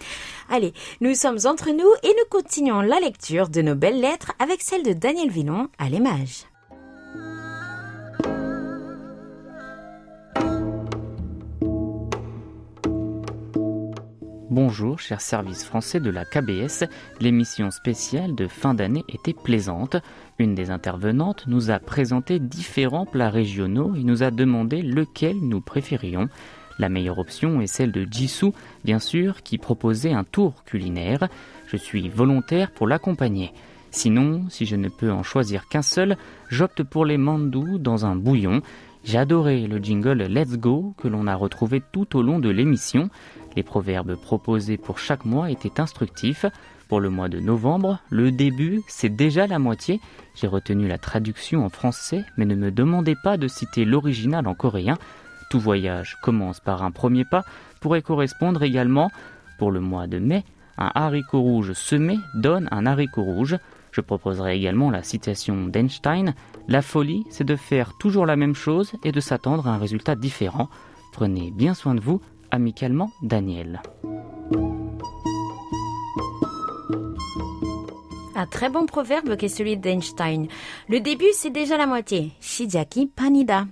Allez, 0.50 0.72
nous 1.00 1.14
sommes 1.14 1.38
entre 1.44 1.70
nous 1.70 1.92
et 2.02 2.08
nous 2.08 2.28
continuons 2.28 2.80
la 2.80 2.98
lecture 2.98 3.48
de 3.48 3.62
nos 3.62 3.76
belles 3.76 4.00
lettres 4.00 4.32
avec 4.40 4.62
celle 4.62 4.82
de 4.82 4.94
Daniel 4.94 5.30
Villon 5.30 5.68
à 5.78 5.88
l'image. 5.88 6.47
Bonjour, 14.60 14.98
cher 14.98 15.20
service 15.20 15.62
français 15.62 16.00
de 16.00 16.10
la 16.10 16.24
KBS. 16.24 16.82
L'émission 17.20 17.70
spéciale 17.70 18.34
de 18.34 18.48
fin 18.48 18.74
d'année 18.74 19.04
était 19.08 19.32
plaisante. 19.32 19.94
Une 20.40 20.56
des 20.56 20.72
intervenantes 20.72 21.44
nous 21.46 21.70
a 21.70 21.78
présenté 21.78 22.40
différents 22.40 23.06
plats 23.06 23.30
régionaux 23.30 23.94
et 23.94 24.02
nous 24.02 24.24
a 24.24 24.32
demandé 24.32 24.82
lequel 24.82 25.36
nous 25.36 25.60
préférions. 25.60 26.28
La 26.80 26.88
meilleure 26.88 27.20
option 27.20 27.60
est 27.60 27.68
celle 27.68 27.92
de 27.92 28.04
Jisoo, 28.10 28.52
bien 28.84 28.98
sûr, 28.98 29.44
qui 29.44 29.58
proposait 29.58 30.12
un 30.12 30.24
tour 30.24 30.64
culinaire. 30.64 31.28
Je 31.68 31.76
suis 31.76 32.08
volontaire 32.08 32.72
pour 32.72 32.88
l'accompagner. 32.88 33.52
Sinon, 33.92 34.42
si 34.50 34.66
je 34.66 34.74
ne 34.74 34.88
peux 34.88 35.12
en 35.12 35.22
choisir 35.22 35.68
qu'un 35.68 35.82
seul, 35.82 36.16
j'opte 36.48 36.82
pour 36.82 37.06
les 37.06 37.16
mandous 37.16 37.78
dans 37.78 38.06
un 38.06 38.16
bouillon. 38.16 38.60
Adoré 39.16 39.66
le 39.66 39.78
jingle 39.78 40.22
Let's 40.24 40.58
Go 40.58 40.94
que 40.98 41.08
l'on 41.08 41.26
a 41.26 41.34
retrouvé 41.34 41.82
tout 41.92 42.16
au 42.16 42.22
long 42.22 42.38
de 42.38 42.50
l'émission. 42.50 43.08
Les 43.56 43.62
proverbes 43.62 44.16
proposés 44.16 44.76
pour 44.76 44.98
chaque 44.98 45.24
mois 45.24 45.50
étaient 45.50 45.80
instructifs. 45.80 46.44
Pour 46.88 47.00
le 47.00 47.10
mois 47.10 47.28
de 47.28 47.40
novembre, 47.40 48.00
le 48.10 48.30
début, 48.30 48.82
c'est 48.86 49.14
déjà 49.14 49.46
la 49.46 49.58
moitié. 49.58 50.00
J'ai 50.34 50.46
retenu 50.46 50.88
la 50.88 50.98
traduction 50.98 51.64
en 51.64 51.68
français, 51.68 52.24
mais 52.36 52.44
ne 52.44 52.54
me 52.54 52.70
demandez 52.70 53.14
pas 53.22 53.36
de 53.36 53.48
citer 53.48 53.84
l'original 53.84 54.46
en 54.46 54.54
coréen. 54.54 54.98
Tout 55.50 55.60
voyage 55.60 56.18
commence 56.22 56.60
par 56.60 56.82
un 56.82 56.90
premier 56.90 57.24
pas 57.24 57.44
pourrait 57.80 58.02
correspondre 58.02 58.62
également, 58.62 59.10
pour 59.58 59.70
le 59.70 59.80
mois 59.80 60.06
de 60.06 60.18
mai, 60.18 60.44
un 60.76 60.92
haricot 60.94 61.40
rouge 61.40 61.72
semé 61.72 62.18
donne 62.34 62.68
un 62.70 62.86
haricot 62.86 63.22
rouge. 63.22 63.56
Je 63.98 64.02
proposerai 64.02 64.56
également 64.56 64.92
la 64.92 65.02
citation 65.02 65.66
d'Einstein. 65.66 66.36
La 66.68 66.82
folie, 66.82 67.24
c'est 67.30 67.42
de 67.42 67.56
faire 67.56 67.98
toujours 67.98 68.26
la 68.26 68.36
même 68.36 68.54
chose 68.54 68.92
et 69.02 69.10
de 69.10 69.18
s'attendre 69.18 69.66
à 69.66 69.72
un 69.72 69.78
résultat 69.78 70.14
différent. 70.14 70.68
Prenez 71.12 71.50
bien 71.50 71.74
soin 71.74 71.96
de 71.96 72.00
vous. 72.00 72.20
Amicalement, 72.52 73.10
Daniel. 73.22 73.82
Un 78.36 78.46
très 78.46 78.70
bon 78.70 78.86
proverbe 78.86 79.36
qu'est 79.36 79.48
celui 79.48 79.76
d'Einstein. 79.76 80.46
Le 80.88 81.00
début, 81.00 81.32
c'est 81.32 81.50
déjà 81.50 81.76
la 81.76 81.88
moitié. 81.88 82.30
Shijaki 82.40 83.08
panida. 83.08 83.66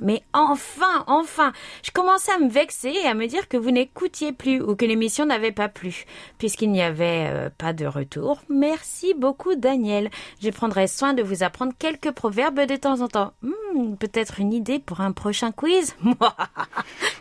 Mais 0.00 0.22
enfin, 0.32 1.04
enfin, 1.06 1.52
je 1.82 1.90
commençais 1.90 2.32
à 2.32 2.38
me 2.38 2.48
vexer 2.48 2.90
et 2.90 3.06
à 3.06 3.14
me 3.14 3.26
dire 3.26 3.48
que 3.48 3.56
vous 3.56 3.70
n'écoutiez 3.70 4.32
plus 4.32 4.60
ou 4.60 4.76
que 4.76 4.84
l'émission 4.84 5.26
n'avait 5.26 5.52
pas 5.52 5.68
plu, 5.68 6.04
puisqu'il 6.38 6.70
n'y 6.70 6.82
avait 6.82 7.28
euh, 7.30 7.50
pas 7.56 7.72
de 7.72 7.86
retour. 7.86 8.40
Merci 8.48 9.14
beaucoup, 9.14 9.54
Daniel. 9.54 10.10
Je 10.40 10.50
prendrai 10.50 10.86
soin 10.86 11.14
de 11.14 11.22
vous 11.22 11.42
apprendre 11.42 11.72
quelques 11.78 12.12
proverbes 12.12 12.60
de 12.60 12.76
temps 12.76 13.00
en 13.00 13.08
temps. 13.08 13.32
Hmm, 13.42 13.52
peut-être 13.98 14.40
une 14.40 14.52
idée 14.52 14.78
pour 14.78 15.00
un 15.00 15.12
prochain 15.12 15.52
quiz 15.52 15.96
Oh 16.24 16.26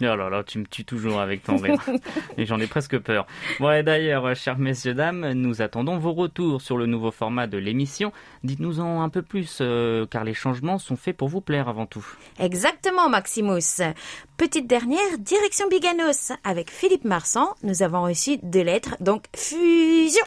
là 0.01 0.29
là, 0.29 0.43
tu 0.43 0.59
me 0.59 0.65
tues 0.65 0.83
toujours 0.85 1.19
avec 1.19 1.43
ton 1.43 1.57
rire. 1.57 1.79
et 2.37 2.45
j'en 2.45 2.59
ai 2.59 2.67
presque 2.67 2.97
peur. 2.99 3.25
Bon, 3.59 3.83
d'ailleurs, 3.83 4.35
chers 4.35 4.57
messieurs, 4.57 4.93
dames, 4.93 5.31
nous 5.33 5.61
attendons 5.61 5.97
vos 5.97 6.13
retours 6.13 6.61
sur 6.61 6.77
le 6.77 6.85
nouveau 6.85 7.11
format 7.11 7.47
de 7.47 7.57
l'émission. 7.57 8.11
Dites-nous-en 8.43 9.01
un 9.01 9.09
peu 9.09 9.21
plus, 9.21 9.59
euh, 9.61 10.05
car 10.05 10.23
les 10.23 10.33
changements 10.33 10.77
sont 10.77 10.95
faits 10.95 11.15
pour 11.15 11.29
vous 11.29 11.41
plaire 11.41 11.69
avant 11.69 11.85
tout. 11.85 12.05
Exactement, 12.39 13.09
Maximus. 13.09 13.81
Petite 14.37 14.67
dernière, 14.67 15.17
direction 15.19 15.67
Biganos. 15.69 16.33
Avec 16.43 16.69
Philippe 16.69 17.05
Marsan, 17.05 17.47
nous 17.63 17.83
avons 17.83 18.03
reçu 18.03 18.37
deux 18.43 18.63
lettres, 18.63 18.97
donc 18.99 19.23
fusion. 19.35 20.25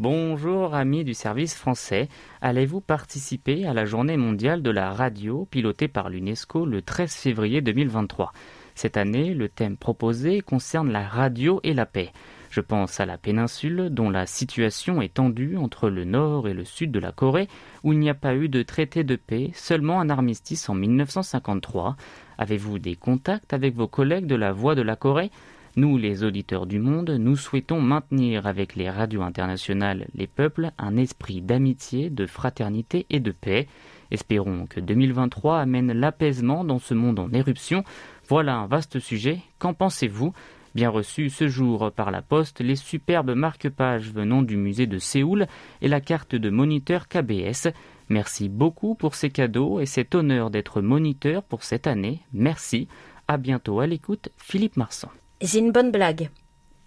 Bonjour 0.00 0.74
amis 0.74 1.04
du 1.04 1.14
service 1.14 1.54
français, 1.54 2.08
allez-vous 2.40 2.80
participer 2.80 3.64
à 3.64 3.72
la 3.72 3.84
journée 3.84 4.16
mondiale 4.16 4.60
de 4.60 4.70
la 4.70 4.90
radio 4.90 5.46
pilotée 5.48 5.86
par 5.86 6.08
l'UNESCO 6.08 6.66
le 6.66 6.82
13 6.82 7.14
février 7.14 7.60
2023 7.60 8.32
Cette 8.74 8.96
année, 8.96 9.34
le 9.34 9.48
thème 9.48 9.76
proposé 9.76 10.40
concerne 10.40 10.90
la 10.90 11.06
radio 11.06 11.60
et 11.62 11.74
la 11.74 11.86
paix. 11.86 12.10
Je 12.50 12.60
pense 12.60 12.98
à 12.98 13.06
la 13.06 13.18
péninsule 13.18 13.88
dont 13.88 14.10
la 14.10 14.26
situation 14.26 15.00
est 15.00 15.14
tendue 15.14 15.56
entre 15.56 15.88
le 15.88 16.04
nord 16.04 16.48
et 16.48 16.54
le 16.54 16.64
sud 16.64 16.90
de 16.90 16.98
la 16.98 17.12
Corée, 17.12 17.46
où 17.84 17.92
il 17.92 18.00
n'y 18.00 18.10
a 18.10 18.14
pas 18.14 18.34
eu 18.34 18.48
de 18.48 18.64
traité 18.64 19.04
de 19.04 19.14
paix, 19.14 19.52
seulement 19.54 20.00
un 20.00 20.10
armistice 20.10 20.68
en 20.68 20.74
1953. 20.74 21.94
Avez-vous 22.38 22.80
des 22.80 22.96
contacts 22.96 23.52
avec 23.52 23.76
vos 23.76 23.86
collègues 23.86 24.26
de 24.26 24.34
la 24.34 24.50
Voix 24.50 24.74
de 24.74 24.82
la 24.82 24.96
Corée? 24.96 25.30
Nous, 25.76 25.96
les 25.96 26.22
auditeurs 26.22 26.66
du 26.66 26.78
monde, 26.78 27.10
nous 27.10 27.34
souhaitons 27.34 27.80
maintenir 27.80 28.46
avec 28.46 28.76
les 28.76 28.88
radios 28.88 29.22
internationales 29.22 30.06
les 30.14 30.28
peuples 30.28 30.70
un 30.78 30.96
esprit 30.96 31.40
d'amitié, 31.40 32.10
de 32.10 32.26
fraternité 32.26 33.06
et 33.10 33.18
de 33.18 33.32
paix. 33.32 33.66
Espérons 34.12 34.66
que 34.66 34.78
2023 34.78 35.58
amène 35.58 35.92
l'apaisement 35.92 36.62
dans 36.64 36.78
ce 36.78 36.94
monde 36.94 37.18
en 37.18 37.32
éruption. 37.32 37.82
Voilà 38.28 38.56
un 38.56 38.66
vaste 38.68 39.00
sujet. 39.00 39.40
Qu'en 39.58 39.74
pensez-vous? 39.74 40.32
Bien 40.76 40.90
reçu 40.90 41.28
ce 41.28 41.48
jour 41.48 41.90
par 41.90 42.12
la 42.12 42.22
poste 42.22 42.60
les 42.60 42.76
superbes 42.76 43.34
marque-pages 43.34 44.12
venant 44.12 44.42
du 44.42 44.56
musée 44.56 44.86
de 44.86 44.98
Séoul 44.98 45.46
et 45.82 45.88
la 45.88 46.00
carte 46.00 46.36
de 46.36 46.50
moniteur 46.50 47.08
KBS. 47.08 47.68
Merci 48.08 48.48
beaucoup 48.48 48.94
pour 48.94 49.14
ces 49.16 49.30
cadeaux 49.30 49.80
et 49.80 49.86
cet 49.86 50.14
honneur 50.14 50.50
d'être 50.50 50.82
moniteur 50.82 51.42
pour 51.42 51.64
cette 51.64 51.86
année. 51.88 52.20
Merci. 52.32 52.86
À 53.26 53.38
bientôt 53.38 53.80
à 53.80 53.86
l'écoute, 53.86 54.28
Philippe 54.36 54.76
Marsan. 54.76 55.10
J'ai 55.44 55.58
une 55.58 55.72
bonne 55.72 55.90
blague. 55.90 56.30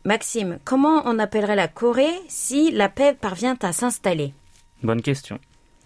Maxime, 0.03 0.57
comment 0.65 1.03
on 1.05 1.19
appellerait 1.19 1.55
la 1.55 1.67
Corée 1.67 2.09
si 2.27 2.71
la 2.71 2.89
paix 2.89 3.13
parvient 3.13 3.55
à 3.61 3.71
s'installer? 3.71 4.33
Bonne 4.81 5.03
question. 5.03 5.37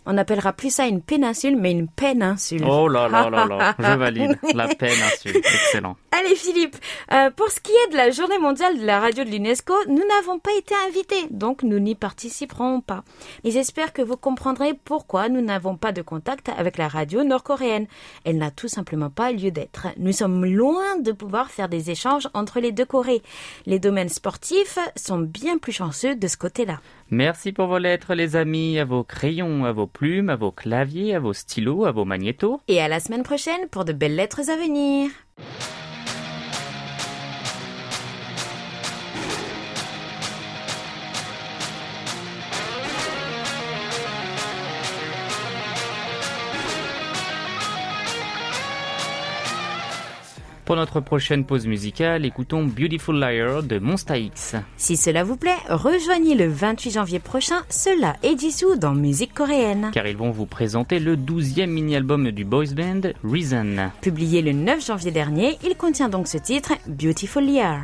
On 0.06 0.18
appellera 0.18 0.54
plus 0.54 0.74
ça 0.74 0.88
une 0.88 1.02
péninsule, 1.02 1.58
mais 1.58 1.72
une 1.72 1.90
péninsule. 1.90 2.64
Oh 2.66 2.88
là 2.88 3.10
là 3.10 3.30
là 3.30 3.46
là, 3.46 3.76
je 3.80 3.98
valide. 3.98 4.40
La 4.54 4.70
péninsule, 4.70 5.36
excellent. 5.36 5.98
Allez 6.14 6.36
Philippe, 6.36 6.76
euh, 7.14 7.32
pour 7.32 7.48
ce 7.48 7.62
qui 7.62 7.72
est 7.72 7.92
de 7.94 7.96
la 7.96 8.12
journée 8.12 8.38
mondiale 8.38 8.78
de 8.78 8.86
la 8.86 9.00
radio 9.00 9.24
de 9.24 9.30
l'UNESCO, 9.30 9.74
nous 9.88 10.06
n'avons 10.10 10.40
pas 10.40 10.52
été 10.58 10.76
invités, 10.86 11.28
donc 11.30 11.64
nous 11.64 11.80
n'y 11.80 11.96
participerons 11.96 12.82
pas. 12.82 13.06
Et 13.46 13.52
j'espère 13.52 13.94
que 13.94 14.02
vous 14.02 14.18
comprendrez 14.18 14.74
pourquoi 14.74 15.30
nous 15.30 15.40
n'avons 15.40 15.78
pas 15.78 15.94
de 15.94 16.02
contact 16.02 16.50
avec 16.50 16.78
la 16.78 16.90
radio 16.90 17.24
nord-coréenne. 17.24 17.88
Elle 18.26 18.40
n'a 18.40 18.52
tout 18.52 18.68
simplement 18.68 19.10
pas 19.10 19.32
lieu 19.32 19.52
d'être. 19.52 19.88
Nous 19.96 20.12
sommes 20.12 20.46
loin 20.46 20.98
de 21.00 21.14
pouvoir 21.14 21.50
faire 21.50 21.70
des 21.70 21.92
échanges 21.92 22.28
entre 22.34 22.60
les 22.60 22.74
deux 22.74 22.86
Corées. 22.86 23.22
Les 23.66 23.80
domaines 23.80 24.10
sportifs 24.10 24.80
sont 24.98 25.20
bien 25.20 25.60
plus 25.60 25.72
chanceux 25.72 26.18
de 26.18 26.28
ce 26.28 26.36
côté-là. 26.36 26.82
Merci 27.10 27.54
pour 27.54 27.68
vos 27.68 27.78
lettres, 27.78 28.16
les 28.16 28.36
amis, 28.36 28.78
à 28.80 28.84
vos 28.84 29.06
crayons, 29.06 29.64
à 29.64 29.72
vos 29.72 29.88
plumes, 29.88 30.30
à 30.30 30.36
vos 30.36 30.52
claviers, 30.52 31.16
à 31.16 31.20
vos 31.20 31.32
stylos, 31.32 31.86
à 31.86 31.92
vos 31.92 32.04
magnétos. 32.04 32.60
Et 32.68 32.82
à 32.82 32.90
la 32.90 33.00
semaine 33.00 33.24
prochaine 33.24 33.70
pour 33.70 33.86
de 33.86 33.94
belles 33.94 34.18
lettres 34.18 34.50
à 34.50 34.58
venir. 34.58 35.10
Pour 50.72 50.78
notre 50.78 51.02
prochaine 51.02 51.44
pause 51.44 51.68
musicale, 51.68 52.24
écoutons 52.24 52.64
Beautiful 52.64 53.20
Liar 53.20 53.62
de 53.62 53.78
Monsta 53.78 54.18
X. 54.18 54.56
Si 54.78 54.96
cela 54.96 55.26
vous 55.26 55.36
plaît, 55.36 55.58
rejoignez 55.68 56.34
le 56.34 56.48
28 56.48 56.92
janvier 56.92 57.20
prochain 57.20 57.64
cela 57.68 58.16
et 58.24 58.38
Jisoo 58.38 58.78
dans 58.78 58.94
musique 58.94 59.34
coréenne. 59.34 59.92
Car 59.92 60.08
ils 60.08 60.16
vont 60.16 60.32
vous 60.32 60.46
présenter 60.46 61.00
le 61.00 61.18
12e 61.18 61.68
mini-album 61.68 62.32
du 62.32 62.46
boys 62.46 62.74
band 62.74 63.02
Reason. 63.22 63.92
Publié 64.00 64.42
le 64.42 64.54
9 64.54 64.86
janvier 64.86 65.12
dernier, 65.12 65.58
il 65.62 65.76
contient 65.76 66.08
donc 66.08 66.30
ce 66.30 66.38
titre 66.38 66.72
Beautiful 66.88 67.44
Liar. 67.44 67.82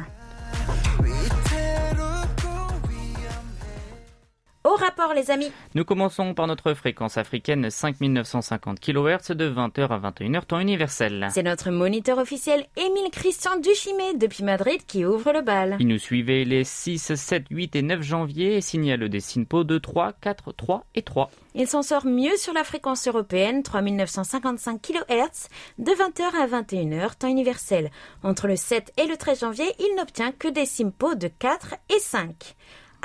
Rapport, 4.78 5.14
les 5.14 5.32
amis. 5.32 5.52
Nous 5.76 5.86
commençons 5.86 6.34
par 6.34 6.48
notre 6.48 6.74
fréquence 6.74 7.18
africaine 7.18 7.70
5950 7.70 8.80
kHz 8.80 9.32
de 9.36 9.50
20h 9.50 9.88
à 9.88 10.12
21h, 10.12 10.46
temps 10.46 10.60
universel. 10.60 11.28
C'est 11.32 11.44
notre 11.44 11.72
moniteur 11.72 12.18
officiel 12.18 12.66
Émile 12.76 13.12
Christian 13.12 13.58
Duchimé 13.58 14.14
depuis 14.16 14.44
Madrid 14.44 14.82
qui 14.86 15.06
ouvre 15.06 15.34
le 15.34 15.42
bal. 15.42 15.78
Il 15.80 15.88
nous 15.88 15.98
suivait 15.98 16.44
les 16.44 16.64
6, 16.64 17.16
7, 17.16 17.46
8 17.50 17.76
et 17.76 17.82
9 17.82 18.02
janvier 18.02 18.56
et 18.56 18.62
signale 18.62 19.10
des 19.10 19.20
SINPO 19.20 19.64
de 19.64 19.78
3, 19.78 20.14
4, 20.22 20.52
3 20.52 20.86
et 20.96 21.02
3. 21.02 21.30
Il 21.56 21.68
s'en 21.68 21.82
sort 21.82 22.06
mieux 22.06 22.38
sur 22.38 22.54
la 22.54 22.64
fréquence 22.64 23.08
européenne 23.08 23.64
3955 23.64 24.82
kHz 24.82 25.48
de 25.80 25.92
20h 25.92 26.36
à 26.40 26.62
21h, 26.62 27.18
temps 27.18 27.28
universel. 27.28 27.90
Entre 28.24 28.48
le 28.48 28.56
7 28.56 28.94
et 28.98 29.08
le 29.08 29.18
13 29.18 29.40
janvier, 29.40 29.66
il 29.80 29.96
n'obtient 29.98 30.32
que 30.32 30.48
des 30.48 30.66
SINPO 30.66 31.16
de 31.16 31.28
4 31.28 31.76
et 31.96 32.00
5. 32.00 32.56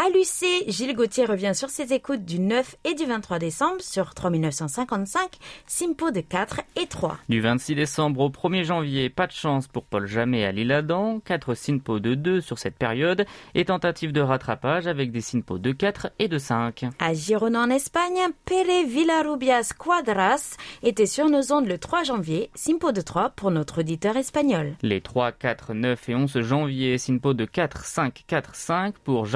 À 0.05 0.09
l'UC, 0.09 0.65
Gilles 0.67 0.97
Gauthier 0.97 1.27
revient 1.27 1.53
sur 1.55 1.71
ses 1.71 1.93
écoutes 1.93 2.25
du 2.25 2.41
9 2.41 2.75
et 2.83 2.95
du 2.95 3.05
23 3.05 3.39
décembre 3.39 3.81
sur 3.81 4.15
3955, 4.15 5.39
Simpo 5.69 6.11
de 6.11 6.19
4 6.19 6.63
et 6.75 6.89
3. 6.89 7.19
Du 7.29 7.41
26 7.41 7.77
décembre 7.77 8.19
au 8.23 8.29
1er 8.29 8.65
janvier, 8.65 9.11
pas 9.11 9.29
de 9.29 9.33
chance 9.33 9.69
pour 9.69 9.85
Paul 9.85 10.09
Jamais 10.09 10.45
à 10.45 10.51
l'Île-Adam, 10.51 11.21
4 11.21 11.55
Simpo 11.55 12.01
de 12.01 12.17
2 12.17 12.41
sur 12.41 12.59
cette 12.59 12.75
période 12.75 13.27
et 13.55 13.67
tentative 13.67 14.11
de 14.11 14.21
rattrapage 14.21 14.89
avec 14.89 15.13
des 15.13 15.21
Simpo 15.21 15.59
de 15.59 15.71
4 15.71 16.11
et 16.19 16.27
de 16.27 16.39
5. 16.39 16.87
À 16.99 17.15
Girona 17.15 17.61
en 17.61 17.71
Espagne, 17.71 18.27
Pere 18.45 18.85
Villarubias 18.85 19.73
Quadras 19.79 20.57
était 20.83 21.07
sur 21.07 21.31
nos 21.31 21.53
ondes 21.53 21.69
le 21.69 21.79
3 21.79 22.03
janvier, 22.03 22.51
Simpo 22.57 22.91
de 22.91 23.03
3 23.03 23.31
pour 23.37 23.53
notre 23.53 23.83
auditeur 23.83 24.17
espagnol. 24.17 24.73
Les 24.83 25.01
3, 25.01 25.31
4, 25.31 25.75
9 25.75 26.09
et 26.09 26.15
11 26.17 26.41
janvier, 26.41 26.99
Simpo 26.99 27.35
de 27.35 27.45
4, 27.45 27.85
5, 27.85 28.25
4, 28.27 28.57
5 28.57 28.99
pour 28.99 29.27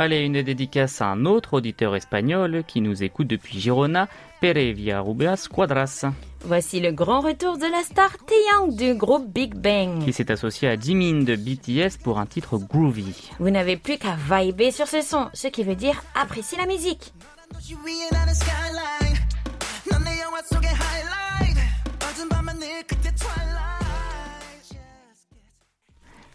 Allez, 0.00 0.20
une 0.20 0.42
dédicace 0.42 1.02
à 1.02 1.06
un 1.06 1.24
autre 1.24 1.54
auditeur 1.54 1.96
espagnol 1.96 2.62
qui 2.68 2.80
nous 2.80 3.02
écoute 3.02 3.26
depuis 3.26 3.58
Girona, 3.58 4.06
Pere 4.40 4.72
Villarrubias 4.72 5.48
Quadras, 5.52 6.04
Voici 6.44 6.78
le 6.78 6.92
grand 6.92 7.18
retour 7.18 7.58
de 7.58 7.64
la 7.64 7.82
star 7.82 8.16
Taeyang 8.18 8.76
du 8.76 8.94
groupe 8.94 9.28
Big 9.28 9.56
Bang. 9.56 10.04
qui 10.04 10.12
s'est 10.12 10.30
associé 10.30 10.68
à 10.68 10.78
Jimin 10.78 11.24
de 11.24 11.34
BTS 11.34 12.00
pour 12.00 12.20
un 12.20 12.26
titre 12.26 12.58
groovy. 12.58 13.32
Vous 13.40 13.50
n'avez 13.50 13.76
plus 13.76 13.98
qu'à 13.98 14.16
vibrer 14.30 14.70
sur 14.70 14.86
ce 14.86 15.00
son, 15.00 15.30
ce 15.34 15.48
qui 15.48 15.64
veut 15.64 15.74
dire 15.74 16.00
apprécier 16.14 16.56
la 16.58 16.66
musique. 16.66 17.12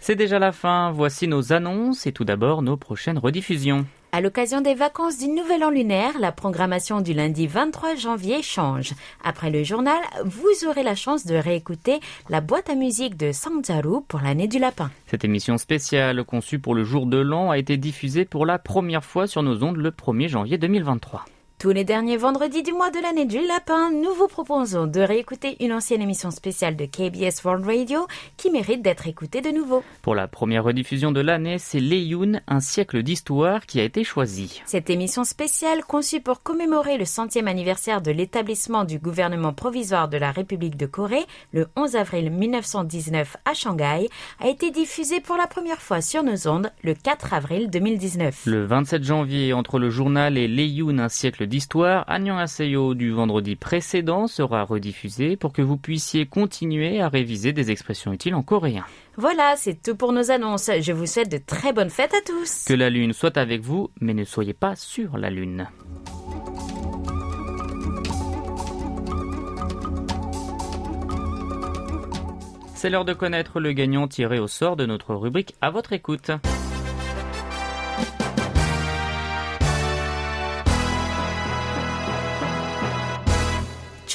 C'est 0.05 0.17
déjà 0.17 0.37
la 0.37 0.51
fin, 0.51 0.91
voici 0.91 1.29
nos 1.29 1.53
annonces 1.53 2.07
et 2.07 2.11
tout 2.11 2.25
d'abord 2.25 2.61
nos 2.61 2.75
prochaines 2.75 3.17
rediffusions. 3.17 3.85
À 4.11 4.19
l'occasion 4.19 4.59
des 4.59 4.73
vacances 4.73 5.17
du 5.17 5.29
Nouvel 5.29 5.63
An 5.63 5.69
lunaire, 5.69 6.19
la 6.19 6.33
programmation 6.33 6.99
du 6.99 7.13
lundi 7.13 7.47
23 7.47 7.95
janvier 7.95 8.41
change. 8.41 8.95
Après 9.23 9.49
le 9.49 9.63
journal, 9.63 9.95
vous 10.25 10.67
aurez 10.67 10.83
la 10.83 10.95
chance 10.95 11.25
de 11.25 11.35
réécouter 11.35 12.01
la 12.27 12.41
boîte 12.41 12.69
à 12.69 12.75
musique 12.75 13.15
de 13.15 13.31
Sangjaru 13.31 14.01
pour 14.05 14.19
l'année 14.19 14.49
du 14.49 14.59
lapin. 14.59 14.91
Cette 15.07 15.23
émission 15.23 15.57
spéciale 15.57 16.25
conçue 16.25 16.59
pour 16.59 16.75
le 16.75 16.83
jour 16.83 17.05
de 17.05 17.19
l'an 17.19 17.49
a 17.49 17.57
été 17.57 17.77
diffusée 17.77 18.25
pour 18.25 18.45
la 18.45 18.59
première 18.59 19.05
fois 19.05 19.25
sur 19.25 19.41
nos 19.41 19.63
ondes 19.63 19.77
le 19.77 19.91
1er 19.91 20.27
janvier 20.27 20.57
2023. 20.57 21.23
Tous 21.63 21.71
les 21.71 21.85
derniers 21.85 22.17
vendredis 22.17 22.61
du 22.61 22.73
mois 22.73 22.91
de 22.91 22.99
l'année 23.01 23.23
du 23.23 23.39
lapin, 23.39 23.89
nous 23.89 24.13
vous 24.13 24.27
proposons 24.27 24.85
de 24.85 24.99
réécouter 24.99 25.55
une 25.63 25.71
ancienne 25.71 26.01
émission 26.01 26.29
spéciale 26.29 26.75
de 26.75 26.83
KBS 26.83 27.41
World 27.45 27.65
Radio 27.65 28.05
qui 28.35 28.51
mérite 28.51 28.81
d'être 28.81 29.07
écoutée 29.07 29.39
de 29.39 29.47
nouveau. 29.49 29.81
Pour 30.01 30.13
la 30.13 30.27
première 30.27 30.65
rediffusion 30.65 31.13
de 31.13 31.21
l'année, 31.21 31.59
c'est 31.59 31.79
Leiyun, 31.79 32.41
un 32.49 32.59
siècle 32.59 33.01
d'histoire 33.01 33.65
qui 33.65 33.79
a 33.79 33.85
été 33.85 34.03
choisi. 34.03 34.61
Cette 34.65 34.89
émission 34.89 35.23
spéciale, 35.23 35.85
conçue 35.85 36.19
pour 36.19 36.43
commémorer 36.43 36.97
le 36.97 37.05
centième 37.05 37.47
anniversaire 37.47 38.01
de 38.01 38.11
l'établissement 38.11 38.83
du 38.83 38.99
gouvernement 38.99 39.53
provisoire 39.53 40.09
de 40.09 40.17
la 40.17 40.33
République 40.33 40.75
de 40.75 40.85
Corée, 40.85 41.25
le 41.53 41.69
11 41.77 41.95
avril 41.95 42.29
1919 42.29 43.37
à 43.45 43.53
Shanghai, 43.53 44.09
a 44.41 44.49
été 44.49 44.69
diffusée 44.69 45.21
pour 45.21 45.37
la 45.37 45.47
première 45.47 45.81
fois 45.81 46.01
sur 46.01 46.23
nos 46.23 46.45
ondes 46.49 46.73
le 46.83 46.93
4 46.93 47.33
avril 47.33 47.69
2019. 47.69 48.47
Le 48.47 48.65
27 48.65 49.01
janvier, 49.05 49.53
entre 49.53 49.79
le 49.79 49.89
journal 49.89 50.37
et 50.37 50.49
Leiyun, 50.49 50.99
un 50.99 51.07
siècle 51.07 51.47
d'histoire, 51.47 51.52
Annyeong 52.07 52.39
Aseyo 52.39 52.93
du 52.95 53.11
vendredi 53.11 53.55
précédent 53.55 54.27
sera 54.27 54.63
rediffusé 54.63 55.37
pour 55.37 55.53
que 55.53 55.61
vous 55.61 55.77
puissiez 55.77 56.25
continuer 56.25 56.99
à 56.99 57.09
réviser 57.09 57.53
des 57.53 57.69
expressions 57.69 58.13
utiles 58.13 58.35
en 58.35 58.41
coréen. 58.41 58.85
Voilà, 59.17 59.55
c'est 59.55 59.81
tout 59.81 59.95
pour 59.95 60.13
nos 60.13 60.31
annonces. 60.31 60.71
Je 60.81 60.91
vous 60.91 61.05
souhaite 61.05 61.31
de 61.31 61.37
très 61.37 61.71
bonnes 61.71 61.89
fêtes 61.89 62.13
à 62.13 62.21
tous. 62.25 62.65
Que 62.65 62.73
la 62.73 62.89
lune 62.89 63.13
soit 63.13 63.37
avec 63.37 63.61
vous, 63.61 63.91
mais 64.01 64.13
ne 64.13 64.23
soyez 64.23 64.53
pas 64.53 64.75
sur 64.75 65.17
la 65.17 65.29
lune. 65.29 65.67
C'est 72.73 72.89
l'heure 72.89 73.05
de 73.05 73.13
connaître 73.13 73.59
le 73.59 73.71
gagnant 73.71 74.07
tiré 74.07 74.39
au 74.39 74.47
sort 74.47 74.75
de 74.75 74.85
notre 74.85 75.15
rubrique 75.15 75.55
à 75.61 75.69
votre 75.69 75.93
écoute. 75.93 76.31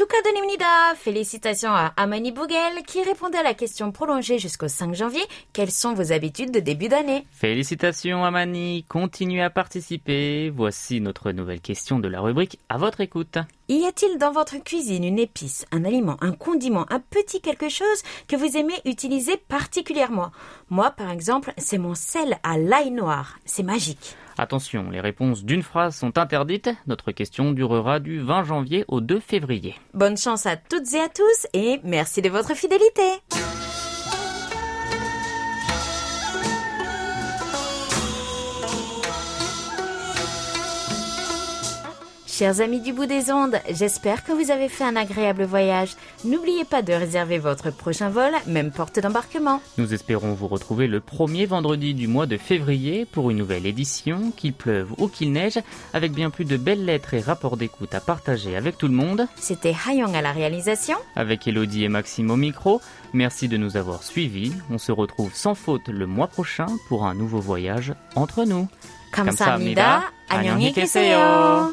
축하드립니다. 0.07 0.95
Félicitations 0.95 1.73
à 1.73 1.93
Amani 1.97 2.31
Bougel 2.31 2.83
qui 2.85 3.03
répondait 3.03 3.37
à 3.37 3.43
la 3.43 3.53
question 3.53 3.91
prolongée 3.91 4.39
jusqu'au 4.39 4.67
5 4.67 4.93
janvier. 4.95 5.21
Quelles 5.53 5.71
sont 5.71 5.93
vos 5.93 6.11
habitudes 6.11 6.51
de 6.51 6.59
début 6.59 6.87
d'année 6.87 7.25
Félicitations 7.31 8.23
Amani, 8.23 8.85
continuez 8.87 9.41
à 9.41 9.49
participer. 9.49 10.49
Voici 10.49 11.01
notre 11.01 11.31
nouvelle 11.31 11.61
question 11.61 11.99
de 11.99 12.07
la 12.07 12.21
rubrique 12.21 12.59
à 12.69 12.77
votre 12.77 13.01
écoute. 13.01 13.37
Y 13.70 13.84
a-t-il 13.84 14.16
dans 14.16 14.32
votre 14.32 14.56
cuisine 14.56 15.04
une 15.04 15.18
épice, 15.18 15.66
un 15.72 15.84
aliment, 15.84 16.16
un 16.22 16.32
condiment, 16.32 16.86
un 16.88 17.00
petit 17.00 17.42
quelque 17.42 17.68
chose 17.68 18.02
que 18.26 18.34
vous 18.34 18.56
aimez 18.56 18.72
utiliser 18.86 19.36
particulièrement? 19.36 20.30
Moi, 20.70 20.90
par 20.90 21.10
exemple, 21.10 21.52
c'est 21.58 21.76
mon 21.76 21.94
sel 21.94 22.38
à 22.42 22.56
l'ail 22.56 22.90
noir. 22.90 23.38
C'est 23.44 23.62
magique. 23.62 24.16
Attention, 24.38 24.88
les 24.88 25.00
réponses 25.00 25.44
d'une 25.44 25.62
phrase 25.62 25.96
sont 25.96 26.16
interdites. 26.16 26.70
Notre 26.86 27.12
question 27.12 27.52
durera 27.52 28.00
du 28.00 28.20
20 28.20 28.44
janvier 28.44 28.86
au 28.88 29.02
2 29.02 29.20
février. 29.20 29.74
Bonne 29.92 30.16
chance 30.16 30.46
à 30.46 30.56
toutes 30.56 30.94
et 30.94 31.00
à 31.00 31.08
tous 31.10 31.46
et 31.52 31.80
merci 31.84 32.22
de 32.22 32.30
votre 32.30 32.54
fidélité. 32.54 33.02
Chers 42.37 42.61
amis 42.61 42.79
du 42.79 42.93
bout 42.93 43.05
des 43.05 43.31
ondes, 43.31 43.59
j'espère 43.69 44.23
que 44.23 44.31
vous 44.31 44.49
avez 44.49 44.69
fait 44.69 44.85
un 44.85 44.95
agréable 44.95 45.43
voyage. 45.43 45.95
N'oubliez 46.23 46.63
pas 46.63 46.81
de 46.81 46.93
réserver 46.93 47.37
votre 47.37 47.69
prochain 47.69 48.09
vol, 48.09 48.31
même 48.47 48.71
porte 48.71 48.99
d'embarquement. 48.99 49.61
Nous 49.77 49.93
espérons 49.93 50.33
vous 50.33 50.47
retrouver 50.47 50.87
le 50.87 50.99
premier 50.99 51.45
vendredi 51.45 51.93
du 51.93 52.07
mois 52.07 52.25
de 52.25 52.37
février 52.37 53.05
pour 53.05 53.29
une 53.29 53.37
nouvelle 53.37 53.65
édition, 53.65 54.31
qu'il 54.35 54.53
pleuve 54.53 54.93
ou 54.97 55.09
qu'il 55.09 55.33
neige, 55.33 55.59
avec 55.93 56.13
bien 56.13 56.29
plus 56.29 56.45
de 56.45 56.57
belles 56.57 56.85
lettres 56.85 57.13
et 57.13 57.19
rapports 57.19 57.57
d'écoute 57.57 57.93
à 57.93 57.99
partager 57.99 58.55
avec 58.55 58.77
tout 58.77 58.87
le 58.87 58.93
monde. 58.93 59.27
C'était 59.35 59.75
Hayong 59.87 60.15
à 60.15 60.21
la 60.21 60.31
réalisation. 60.31 60.97
Avec 61.15 61.47
Elodie 61.47 61.83
et 61.83 61.89
Maxime 61.89 62.31
au 62.31 62.37
micro, 62.37 62.81
merci 63.13 63.47
de 63.47 63.57
nous 63.57 63.77
avoir 63.77 64.01
suivis. 64.01 64.53
On 64.71 64.77
se 64.77 64.91
retrouve 64.91 65.35
sans 65.35 65.55
faute 65.55 65.87
le 65.89 66.07
mois 66.07 66.27
prochain 66.27 66.67
pour 66.87 67.05
un 67.05 67.13
nouveau 67.13 67.39
voyage 67.39 67.93
entre 68.15 68.45
nous. 68.45 68.67
감사합니다. 69.13 70.11
안녕히 70.27 70.71
계세요. 70.73 71.71